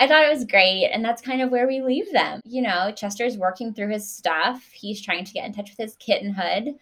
[0.00, 0.86] I thought it was great.
[0.86, 2.40] And that's kind of where we leave them.
[2.46, 4.66] You know, Chester's working through his stuff.
[4.72, 6.74] He's trying to get in touch with his kittenhood.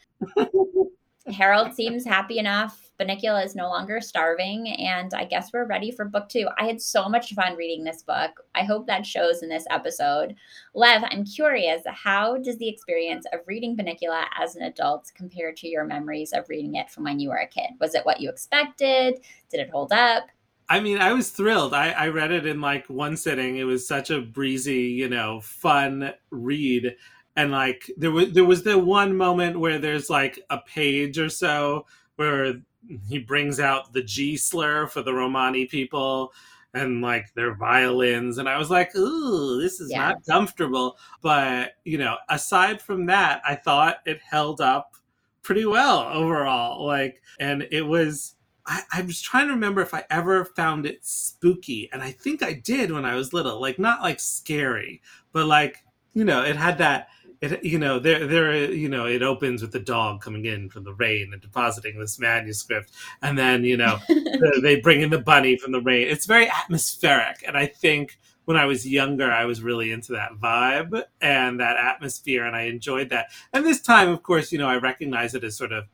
[1.33, 2.91] Harold seems happy enough.
[2.99, 4.69] Bunnicula is no longer starving.
[4.79, 6.49] And I guess we're ready for book two.
[6.59, 8.31] I had so much fun reading this book.
[8.55, 10.35] I hope that shows in this episode.
[10.75, 15.69] Lev, I'm curious how does the experience of reading Bunnicula as an adult compare to
[15.69, 17.71] your memories of reading it from when you were a kid?
[17.81, 19.21] Was it what you expected?
[19.51, 20.25] Did it hold up?
[20.71, 21.73] I mean, I was thrilled.
[21.73, 23.57] I, I read it in like one sitting.
[23.57, 26.95] It was such a breezy, you know, fun read.
[27.39, 31.29] And like there was there was the one moment where there's like a page or
[31.31, 31.87] so
[32.17, 32.61] where
[33.09, 36.33] he brings out the G slur for the Romani people.
[36.75, 38.37] and like their violins.
[38.39, 40.09] And I was like, ooh, this is Yeah.
[40.11, 40.99] not comfortable.
[41.23, 44.95] But, you know, aside from that, I thought it held up
[45.43, 46.85] pretty well overall.
[46.87, 48.35] Like, and it was.
[48.67, 52.43] I, I was trying to remember if I ever found it spooky, and I think
[52.43, 53.59] I did when I was little.
[53.61, 55.01] Like not like scary,
[55.33, 55.83] but like
[56.13, 57.09] you know, it had that.
[57.41, 60.83] It you know there there you know it opens with the dog coming in from
[60.85, 62.91] the rain and depositing this manuscript,
[63.23, 66.09] and then you know the- they bring in the bunny from the rain.
[66.09, 70.33] It's very atmospheric, and I think when I was younger, I was really into that
[70.33, 73.27] vibe and that atmosphere, and I enjoyed that.
[73.53, 75.85] And this time, of course, you know, I recognize it as sort of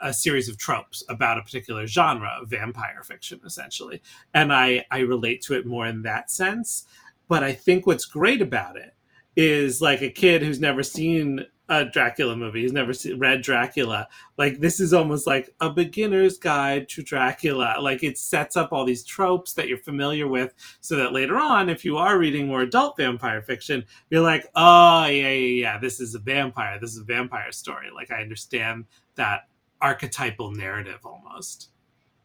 [0.00, 4.02] a series of tropes about a particular genre of vampire fiction, essentially,
[4.34, 6.86] and I I relate to it more in that sense.
[7.28, 8.92] But I think what's great about it
[9.40, 14.06] is like a kid who's never seen a Dracula movie, who's never seen, read Dracula.
[14.36, 17.76] Like this is almost like a beginner's guide to Dracula.
[17.80, 21.70] Like it sets up all these tropes that you're familiar with, so that later on,
[21.70, 26.00] if you are reading more adult vampire fiction, you're like, oh yeah, yeah, yeah, this
[26.00, 26.78] is a vampire.
[26.78, 27.88] This is a vampire story.
[27.94, 28.84] Like I understand
[29.14, 29.48] that
[29.80, 31.70] archetypal narrative almost.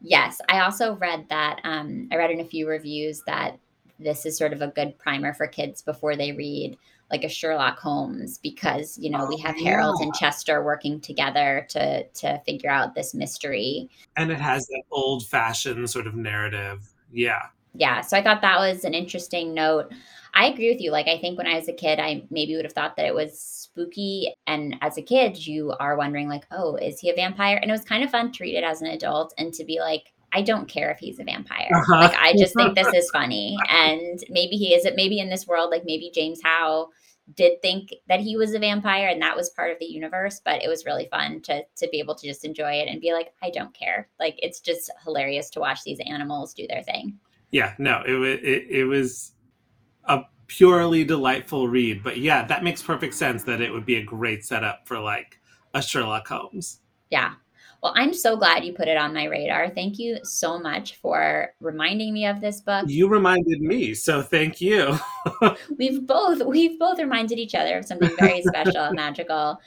[0.02, 1.60] Yes, I also read that.
[1.64, 3.58] Um, I read in a few reviews that
[3.98, 6.76] this is sort of a good primer for kids before they read
[7.10, 10.06] like a Sherlock Holmes because you know we Oh, have Harold yeah.
[10.06, 13.88] and Chester working together to to figure out this mystery.
[14.16, 16.88] And it has that old fashioned sort of narrative.
[17.12, 17.42] Yeah.
[17.78, 19.92] Yeah, so I thought that was an interesting note.
[20.32, 20.90] I agree with you.
[20.90, 23.14] Like I think when I was a kid, I maybe would have thought that it
[23.14, 27.56] was spooky, and as a kid, you are wondering like, oh, is he a vampire?
[27.60, 29.78] And it was kind of fun to read it as an adult and to be
[29.80, 30.12] like.
[30.32, 31.70] I don't care if he's a vampire.
[31.74, 32.00] Uh-huh.
[32.00, 33.56] Like I just think this is funny.
[33.68, 36.88] And maybe he is it maybe in this world, like maybe James Howe
[37.34, 40.62] did think that he was a vampire and that was part of the universe, but
[40.62, 43.32] it was really fun to to be able to just enjoy it and be like,
[43.42, 44.08] I don't care.
[44.20, 47.18] Like it's just hilarious to watch these animals do their thing.
[47.50, 49.32] Yeah, no, it was it, it was
[50.04, 52.02] a purely delightful read.
[52.02, 55.40] But yeah, that makes perfect sense that it would be a great setup for like
[55.74, 56.80] a Sherlock Holmes.
[57.10, 57.34] Yeah.
[57.86, 59.70] Well, I'm so glad you put it on my radar.
[59.70, 62.86] Thank you so much for reminding me of this book.
[62.88, 64.98] You reminded me, so thank you.
[65.78, 69.60] We've both we've both reminded each other of something very special and magical.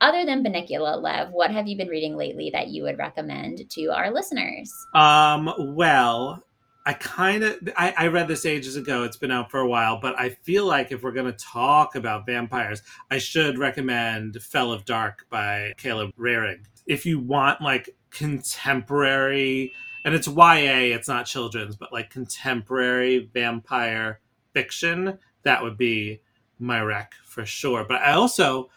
[0.00, 3.88] Other than Bunnicula, Lev, what have you been reading lately that you would recommend to
[3.88, 4.72] our listeners?
[4.94, 6.42] Um, well,
[6.86, 9.02] I kind of I, I read this ages ago.
[9.02, 11.94] It's been out for a while, but I feel like if we're going to talk
[11.94, 16.64] about vampires, I should recommend Fell of Dark by Caleb Roehrig.
[16.86, 19.72] If you want like contemporary,
[20.04, 24.20] and it's YA, it's not children's, but like contemporary vampire
[24.52, 26.20] fiction, that would be
[26.58, 27.84] my rec for sure.
[27.86, 28.70] But I also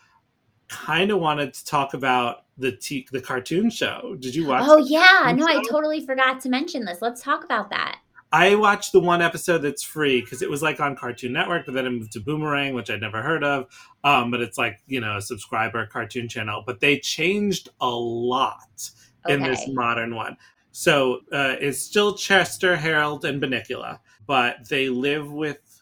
[0.67, 4.15] kind of wanted to talk about the t- the cartoon show.
[4.19, 4.63] Did you watch?
[4.65, 7.01] Oh yeah, no, I totally forgot to mention this.
[7.01, 7.99] Let's talk about that.
[8.31, 11.73] I watched the one episode that's free because it was like on Cartoon Network, but
[11.73, 13.67] then it moved to Boomerang, which I'd never heard of.
[14.03, 16.63] Um, but it's like you know a subscriber cartoon channel.
[16.65, 18.89] But they changed a lot
[19.27, 20.37] in this modern one.
[20.71, 25.81] So uh, it's still Chester, Harold, and Bunnicula, but they live with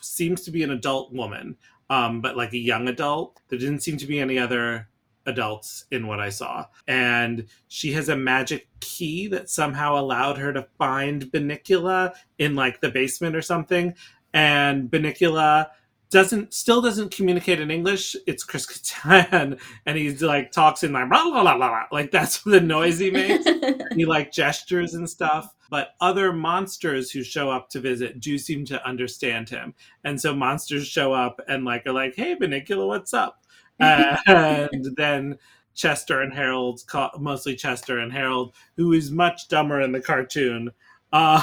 [0.00, 1.56] seems to be an adult woman,
[1.90, 3.40] um, but like a young adult.
[3.48, 4.88] There didn't seem to be any other
[5.26, 6.66] adults in what I saw.
[6.86, 12.80] And she has a magic key that somehow allowed her to find Bunnicula in like
[12.80, 13.94] the basement or something.
[14.34, 15.68] And Bunnicula
[16.10, 18.14] doesn't still doesn't communicate in English.
[18.26, 22.42] It's Chris Kattan, and he's like talks in like blah, blah, blah, blah, like that's
[22.42, 23.46] the noise he makes
[23.94, 28.62] he like gestures and stuff but other monsters who show up to visit do seem
[28.66, 33.14] to understand him and so monsters show up and like are like hey bunnicula what's
[33.14, 33.41] up
[34.26, 35.36] and then
[35.74, 36.82] chester and harold
[37.18, 40.70] mostly chester and harold who is much dumber in the cartoon
[41.14, 41.42] um,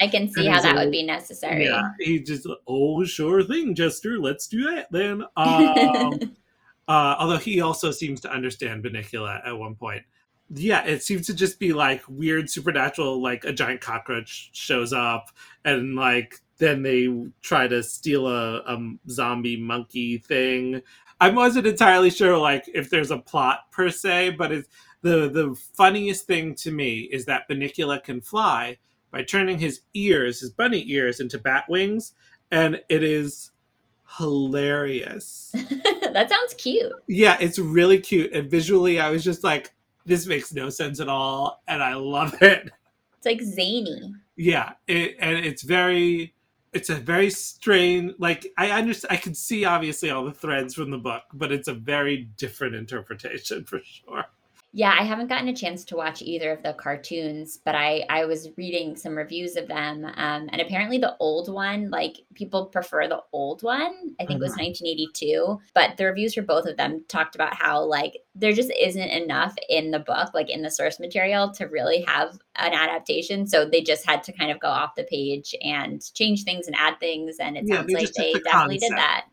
[0.00, 1.66] I can see how that a- would be necessary.
[1.66, 4.18] yeah, he just oh sure thing, Chester.
[4.18, 5.22] Let's do that then.
[5.36, 6.36] Um,
[6.88, 10.02] uh, although he also seems to understand Bunnicula at one point.
[10.50, 15.28] Yeah, it seems to just be like weird supernatural, like a giant cockroach shows up,
[15.64, 17.08] and like then they
[17.40, 20.82] try to steal a, a zombie monkey thing.
[21.20, 24.68] I wasn't entirely sure like if there's a plot per se, but it's
[25.02, 28.78] the the funniest thing to me is that Bunnicula can fly
[29.10, 32.12] by turning his ears, his bunny ears, into bat wings,
[32.50, 33.50] and it is
[34.16, 35.50] hilarious.
[35.54, 36.92] that sounds cute.
[37.08, 39.72] yeah, it's really cute, and visually, I was just like,
[40.06, 42.70] this makes no sense at all, and I love it.
[43.16, 44.14] It's like zany.
[44.36, 46.34] Yeah, it, and it's very,
[46.72, 48.14] it's a very strange.
[48.18, 51.68] Like I understand, I can see obviously all the threads from the book, but it's
[51.68, 54.26] a very different interpretation for sure.
[54.78, 58.26] Yeah, I haven't gotten a chance to watch either of the cartoons, but I I
[58.26, 63.08] was reading some reviews of them, um, and apparently the old one, like people prefer
[63.08, 64.14] the old one.
[64.20, 64.56] I think it was Mhm.
[64.56, 69.02] 1982, but the reviews for both of them talked about how like there just isn't
[69.10, 73.48] enough in the book, like in the source material, to really have an adaptation.
[73.48, 76.76] So they just had to kind of go off the page and change things and
[76.78, 79.26] add things, and it Yeah, sounds like they the definitely did that.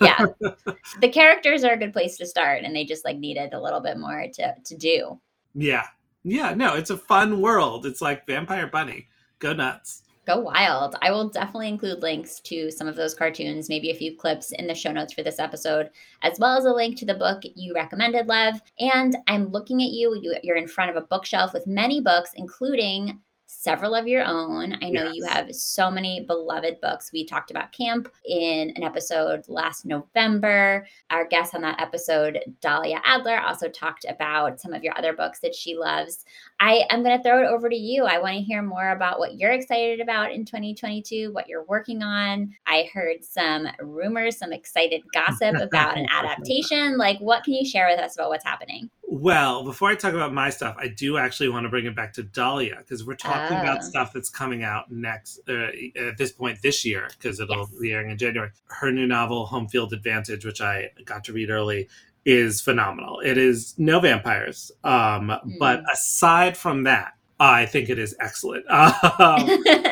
[0.00, 0.26] Yeah,
[1.00, 3.80] the characters are a good place to start, and they just like needed a little
[3.80, 5.20] bit more to to do.
[5.54, 5.86] Yeah.
[6.24, 7.84] Yeah, no, it's a fun world.
[7.84, 9.08] It's like Vampire Bunny.
[9.40, 10.02] Go nuts.
[10.24, 10.94] Go wild.
[11.02, 14.68] I will definitely include links to some of those cartoons, maybe a few clips in
[14.68, 15.90] the show notes for this episode,
[16.22, 18.60] as well as a link to the book you recommended, Lev.
[18.78, 20.16] And I'm looking at you.
[20.22, 23.18] you you're in front of a bookshelf with many books, including
[23.52, 24.76] several of your own.
[24.82, 27.12] I know you have so many beloved books.
[27.12, 30.86] We talked about camp in an episode last November.
[31.10, 35.40] Our guest on that episode, Dahlia Adler, also talked about some of your other books
[35.40, 36.24] that she loves.
[36.60, 38.04] I am going to throw it over to you.
[38.04, 42.02] I want to hear more about what you're excited about in 2022, what you're working
[42.02, 42.52] on.
[42.66, 46.96] I heard some rumors, some excited gossip about an adaptation.
[46.96, 48.90] Like, what can you share with us about what's happening?
[49.14, 52.14] Well, before I talk about my stuff, I do actually want to bring it back
[52.14, 53.86] to Dahlia because we're talking about Oh.
[53.86, 57.78] stuff that's coming out next uh, at this point this year because it'll Yes.
[57.78, 58.50] be airing in January.
[58.68, 61.90] Her new novel, Home Field Advantage, which I got to read early,
[62.24, 63.20] is phenomenal.
[63.20, 65.26] It is no vampires, um,
[65.58, 65.92] but Mm.
[65.92, 68.64] aside from that, I think it is excellent.
[68.70, 69.46] Um,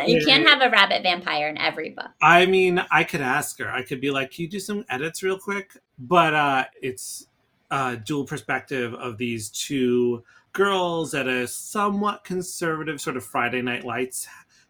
[0.07, 2.09] you can't have a rabbit vampire in every book.
[2.23, 3.71] I mean, I could ask her.
[3.71, 7.27] I could be like, "Can you do some edits real quick?" But uh, it's
[7.71, 13.85] a dual perspective of these two girls at a somewhat conservative sort of Friday Night
[13.85, 14.27] Lights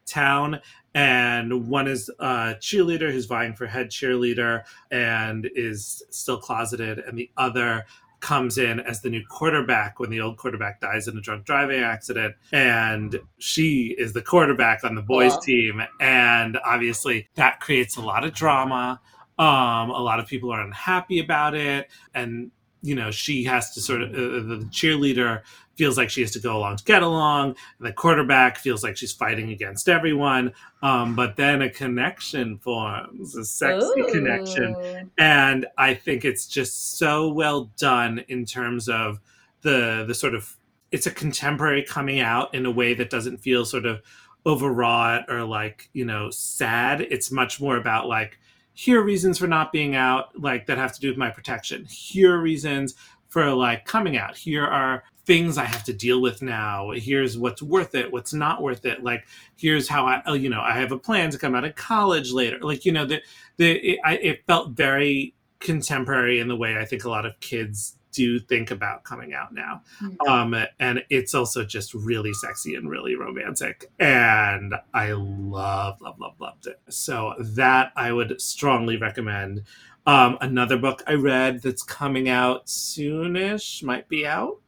[0.07, 0.61] town,
[0.95, 7.17] and one is a cheerleader who's vying for head cheerleader and is still closeted, and
[7.17, 7.87] the other
[8.21, 11.81] comes in as the new quarterback when the old quarterback dies in a drunk driving
[11.81, 12.35] accident.
[12.53, 15.41] And she is the quarterback on the boys Cool.
[15.41, 15.83] team.
[16.01, 19.01] And obviously that creates a lot of drama.
[19.39, 21.89] Um a lot of people are unhappy about it.
[22.13, 22.51] And
[22.83, 25.43] you know she has to sort of uh, the cheerleader
[25.77, 27.57] feels like she has to go along to get along.
[27.79, 30.53] The quarterback feels like she's fighting against everyone.
[30.83, 35.11] Um but then a connection forms a sexy connection.
[35.19, 39.21] And I think it's just so well done in terms of
[39.63, 40.57] the the sort of
[40.91, 44.03] it's a contemporary coming out in a way that doesn't feel sort of
[44.47, 47.01] overwrought or like you know sad.
[47.03, 48.39] It's much more about like
[48.81, 51.85] here are reasons for not being out like that have to do with my protection.
[51.85, 52.95] Here are reasons
[53.29, 54.35] for like coming out.
[54.35, 56.93] Here are things I have to deal with now.
[56.93, 59.05] Here's what's worth it, what's not worth it.
[59.05, 61.75] Like here's how I oh, you know I have a plan to come out of
[61.75, 62.59] college later.
[62.63, 63.21] Like you know the
[63.59, 67.39] the it, I, it felt very contemporary in the way I think a lot of
[67.41, 69.83] kids do think about coming out now.
[70.03, 70.29] Mhm.
[70.29, 73.91] Um, and it's also just really sexy and really romantic.
[73.99, 76.81] And I love, love, love, loved it.
[76.89, 79.63] So that I would strongly recommend.
[80.07, 84.59] Um, another book I read that's coming out soonish, might be out.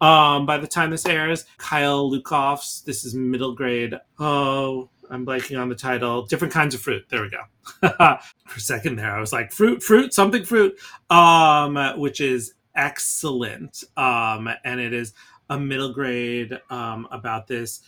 [0.00, 3.94] Um, by the time this airs, Kyle Lukoff's, this is middle grade.
[4.18, 6.26] Oh, I'm blanking on the title.
[6.26, 7.04] Different kinds of fruit.
[7.08, 7.42] There we go.
[8.46, 10.76] For a second there, I was like, fruit, fruit, something fruit.
[11.10, 13.84] Um, which is excellent.
[13.96, 15.12] Um, and it is
[15.50, 17.80] a middle grade um, about this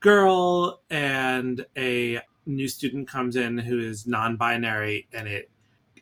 [0.00, 5.48] girl and a new student comes in who is non-binary and it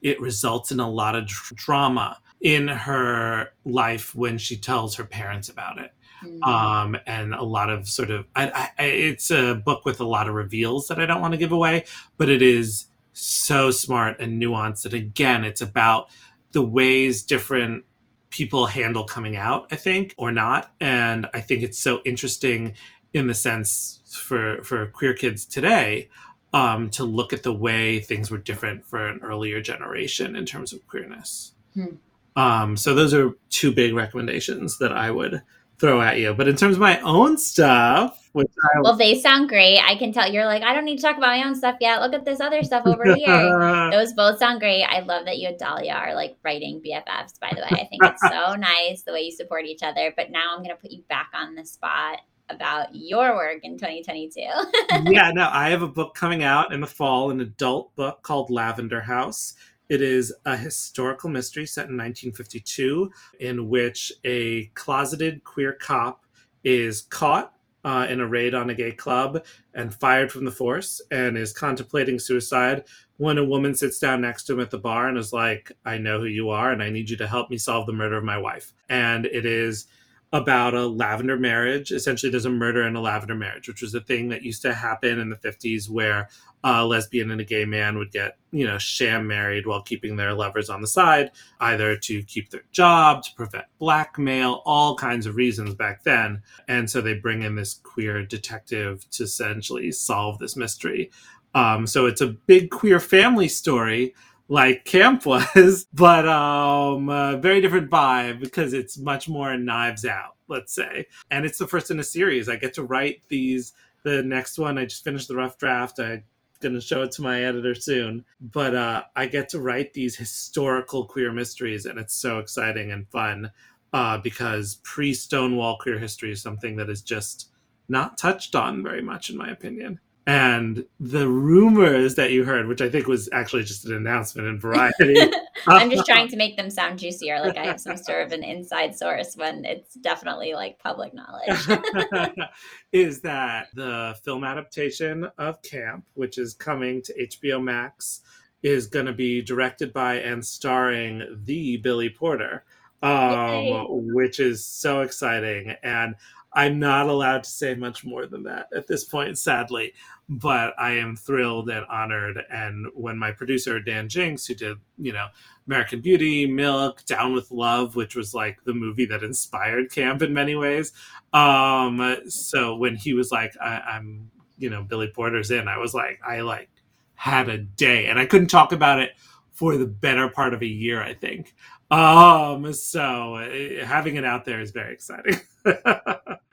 [0.01, 5.05] it results in a lot of dr- drama in her life when she tells her
[5.05, 5.93] parents about it
[6.25, 6.47] Mm.
[6.47, 10.29] um, and a lot of sort of I, I, it's a book with a lot
[10.29, 11.85] of reveals that I don't want to give away,
[12.19, 14.85] but it is so smart and nuanced.
[14.85, 16.11] And again, it's about
[16.53, 17.85] the ways different
[18.31, 20.73] people handle coming out, I think, or not.
[20.81, 22.75] And I think it's so interesting
[23.13, 26.09] in the sense for for queer kids today
[26.53, 30.73] um, to look at the way things were different for an earlier generation in terms
[30.73, 31.53] of queerness.
[31.75, 31.97] Hmm.
[32.37, 35.43] Um, so those are two big recommendations that I would
[35.79, 36.35] throw at you.
[36.35, 39.81] But in terms of my own stuff, Well, they sound great.
[39.81, 42.01] I can tell you're like, I don't need to talk about my own stuff yet.
[42.01, 43.91] Look at this other stuff over here.
[43.91, 44.85] Those both sound great.
[44.85, 47.83] I love that you and Dahlia are like writing BFFs, by the way.
[47.83, 50.13] I think it's so nice the way you support each other.
[50.17, 53.79] But now I'm going to put you back on the spot about your work in
[53.79, 54.41] 2022.
[55.11, 58.51] yeah, no, I have a book coming out in the fall, an adult book called
[58.51, 59.55] Lavender House.
[59.89, 63.11] It is a historical mystery set in 1952
[63.41, 66.25] in which a closeted queer cop
[66.63, 67.55] is caught
[67.85, 71.53] uh, in a raid on a gay club and fired from the force and is
[71.53, 72.85] contemplating suicide
[73.17, 75.99] when a woman sits down next to him at the bar and is like, I
[75.99, 78.25] know who you are and I need you to help me solve the murder of
[78.25, 78.73] my wife.
[78.89, 79.87] And it is
[80.33, 81.91] about a lavender marriage.
[81.91, 84.73] Essentially, there's a murder in a lavender marriage, which was a thing that used to
[84.73, 86.29] happen in the 50s where
[86.63, 90.35] a lesbian and a gay man would get, you know, sham married while keeping their
[90.35, 91.31] lovers on the side,
[91.61, 96.43] either to keep their job, to prevent blackmail, all kinds of reasons back then.
[96.69, 101.11] And so they bring in this queer detective to essentially solve this mystery.
[101.55, 104.15] Um, so it's a big queer family story
[104.51, 110.37] like camp was, but um, a very different vibe because it's much more knives out,
[110.49, 111.07] let's say.
[111.31, 112.49] And it's the first in a series.
[112.49, 113.73] I get to write these.
[114.03, 116.01] The next one, I just finished the rough draft.
[116.01, 116.23] I
[116.61, 118.25] going to show it to my editor soon.
[118.41, 123.09] But uh, I get to write these historical queer mysteries, and it's so exciting and
[123.09, 123.51] fun
[123.93, 127.49] uh, because pre Stonewall queer history is something that is just
[127.89, 130.01] not touched on very much, in my opinion
[130.31, 134.61] and the rumors that you heard, which I think was actually just an announcement in
[134.61, 135.17] Variety.
[135.67, 138.45] I'm just trying to make them sound juicier, like I have some sort of an
[138.45, 142.39] inside source when it's definitely like public knowledge.
[142.93, 148.21] is that the film adaptation of Camp, which is coming to HBO Max,
[148.63, 152.63] is going to be directed by and starring the Billy Porter,
[153.03, 155.75] um, which is so exciting.
[155.83, 156.15] And
[156.53, 159.93] I'm not allowed to say much more than that at this point, sadly.
[160.29, 162.39] But I am thrilled and honored.
[162.51, 165.27] And when my producer Dan Jinks, who did you know
[165.67, 170.33] American Beauty, Milk, Down with Love, which was like the movie that inspired Camp in
[170.35, 170.93] many ways,
[171.33, 175.95] um, so when he was like, I- "I'm you know Billy Porter's in," I was
[175.95, 176.71] like, I like
[177.15, 179.13] had a day, and I couldn't talk about it
[179.53, 181.55] for the better part of a year, I think.
[181.91, 185.37] Um, so uh, having it out there is very exciting.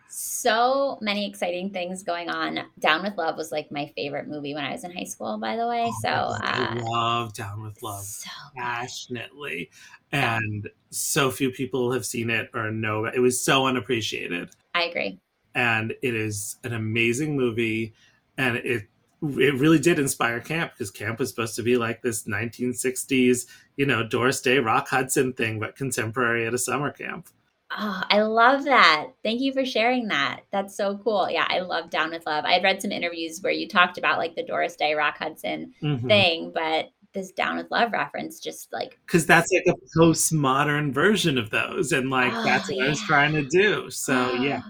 [0.09, 2.59] so many exciting things going on.
[2.79, 5.55] Down with Love was like my favorite movie when I was in high school, by
[5.55, 5.85] the way.
[5.87, 9.69] Oh, so uh, I love Down with Love so passionately.
[10.11, 13.15] And so few people have seen it or know it.
[13.15, 14.49] It was so unappreciated.
[14.73, 15.19] I agree.
[15.53, 17.93] And it is an amazing movie.
[18.37, 18.87] And it
[19.21, 23.85] it really did inspire camp because camp was supposed to be like this 1960s, you
[23.85, 27.27] know, Doris Day, Rock Hudson thing, but contemporary at a summer camp.
[27.71, 29.07] Oh, I love that.
[29.23, 30.41] Thank you for sharing that.
[30.51, 31.29] That's so cool.
[31.29, 32.45] Yeah, I love Down with Love.
[32.45, 35.73] I had read some interviews where you talked about like the Doris Day, Rock Hudson
[35.81, 36.07] mm-hmm.
[36.07, 41.37] thing, but this Down with Love reference just like because that's like a postmodern version
[41.37, 42.85] of those, and like oh, that's what yeah.
[42.85, 43.89] I was trying to do.
[43.91, 44.61] So yeah.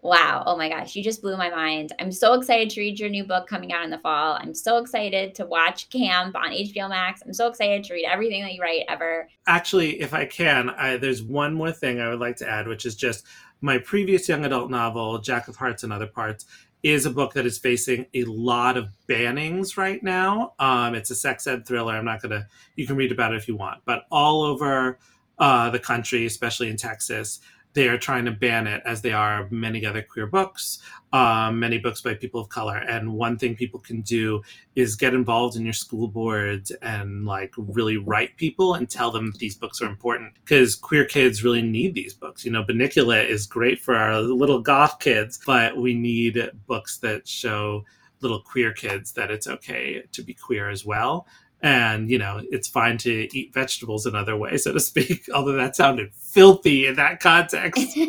[0.00, 0.44] Wow.
[0.46, 0.94] Oh my gosh.
[0.94, 1.92] You just blew my mind.
[1.98, 4.38] I'm so excited to read your new book coming out in the fall.
[4.40, 7.20] I'm so excited to watch Camp on HBO Max.
[7.26, 9.28] I'm so excited to read everything that you write ever.
[9.48, 12.86] Actually, if I can, I, there's one more thing I would like to add, which
[12.86, 13.26] is just
[13.60, 16.46] my previous young adult novel, Jack of Hearts and Other Parts,
[16.84, 20.54] is a book that is facing a lot of bannings right now.
[20.60, 21.94] Um, it's a sex ed thriller.
[21.94, 22.46] I'm not going to,
[22.76, 25.00] you can read about it if you want, but all over
[25.40, 27.40] uh, the country, especially in Texas
[27.74, 30.78] they are trying to ban it, as they are many other queer books,
[31.12, 32.76] um, many books by people of color.
[32.76, 34.42] And one thing people can do
[34.74, 39.32] is get involved in your school boards and like really write people and tell them
[39.38, 42.44] these books are important because queer kids really need these books.
[42.44, 47.28] You know, Bunnicula is great for our little goth kids, but we need books that
[47.28, 47.84] show
[48.20, 51.26] little queer kids that it's okay to be queer as well
[51.60, 55.74] and you know it's fine to eat vegetables another way so to speak although that
[55.74, 57.96] sounded filthy in that context.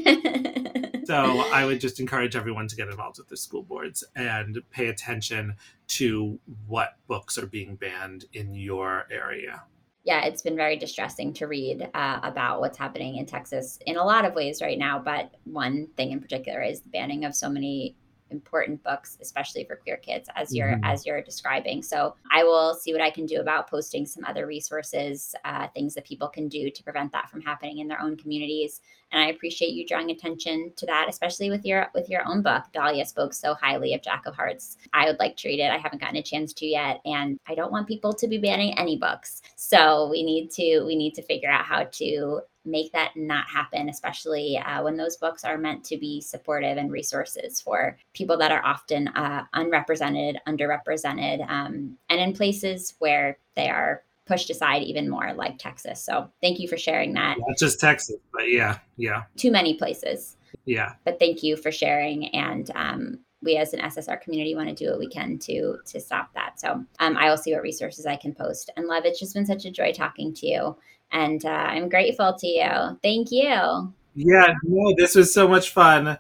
[1.06, 4.90] So i would just encourage everyone to get involved with the school boards and pay
[4.90, 5.56] attention
[5.88, 9.64] to what books are being banned in your area.
[10.04, 14.04] Yeah it's been very distressing to read uh, about what's happening in texas in a
[14.04, 17.50] lot of ways right now but one thing in particular is the banning of so
[17.50, 17.96] many
[18.32, 20.84] important books especially for queer kids as you're mm-hmm.
[20.84, 24.46] as you're describing so i will see what i can do about posting some other
[24.46, 28.16] resources uh, things that people can do to prevent that from happening in their own
[28.18, 28.82] communities
[29.12, 32.64] and i appreciate you drawing attention to that especially with your with your own book.
[32.74, 34.78] Dahlia spoke so highly of jack of hearts.
[34.94, 35.72] I would like to read it.
[35.72, 38.78] I haven't gotten a chance to yet and i don't want people to be banning
[38.78, 39.42] any books.
[39.56, 43.90] So we need to we need to figure out how to make that not happen,
[43.90, 48.52] especially uh, when those books are meant to be supportive and resources for people that
[48.52, 55.10] are often uh, unrepresented, underrepresented, um, and in places where they are pushed aside even
[55.10, 56.02] more, like Texas.
[56.02, 57.38] So thank you for sharing that.
[57.40, 59.24] Not just Texas, but yeah, yeah.
[59.36, 60.38] Too many places.
[60.66, 60.94] Yeah.
[61.04, 64.92] But thank you for sharing and um, we as an SSR community want to do
[64.92, 66.60] what we can to to stop that.
[66.60, 68.70] So um, I will see what resources I can post.
[68.78, 70.78] And Lev, it's just been such a joy talking to you.
[71.12, 73.00] And uh, I'm grateful to you.
[73.02, 73.94] Thank you.
[74.14, 76.20] Yeah, no, this was so much fun.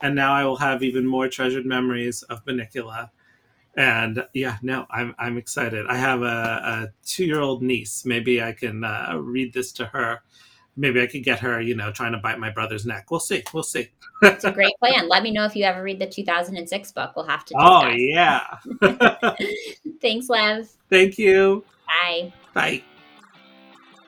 [0.00, 3.10] And now I will have even more treasured memories of Bunnicula.
[3.78, 5.86] And yeah, no, I'm I'm excited.
[5.88, 8.04] I have a, a two year old niece.
[8.04, 10.20] Maybe I can uh, read this to her
[10.78, 13.10] maybe I could get her, you know, trying to bite my brother's neck.
[13.10, 13.42] We'll see.
[13.52, 13.88] We'll see.
[14.22, 15.08] It's a great plan.
[15.08, 17.12] Let me know if you ever read the 2006 book.
[17.14, 17.54] We'll have to.
[17.58, 18.44] Oh yeah.
[20.00, 20.68] Thanks, Lev.
[20.88, 21.64] Thank you.
[21.86, 22.32] Bye.
[22.54, 22.82] Bye.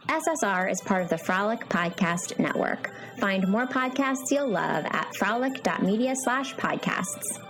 [0.09, 2.91] SSR is part of the Frolic Podcast Network.
[3.19, 7.50] Find more podcasts you'll love at frolic.media slash podcasts.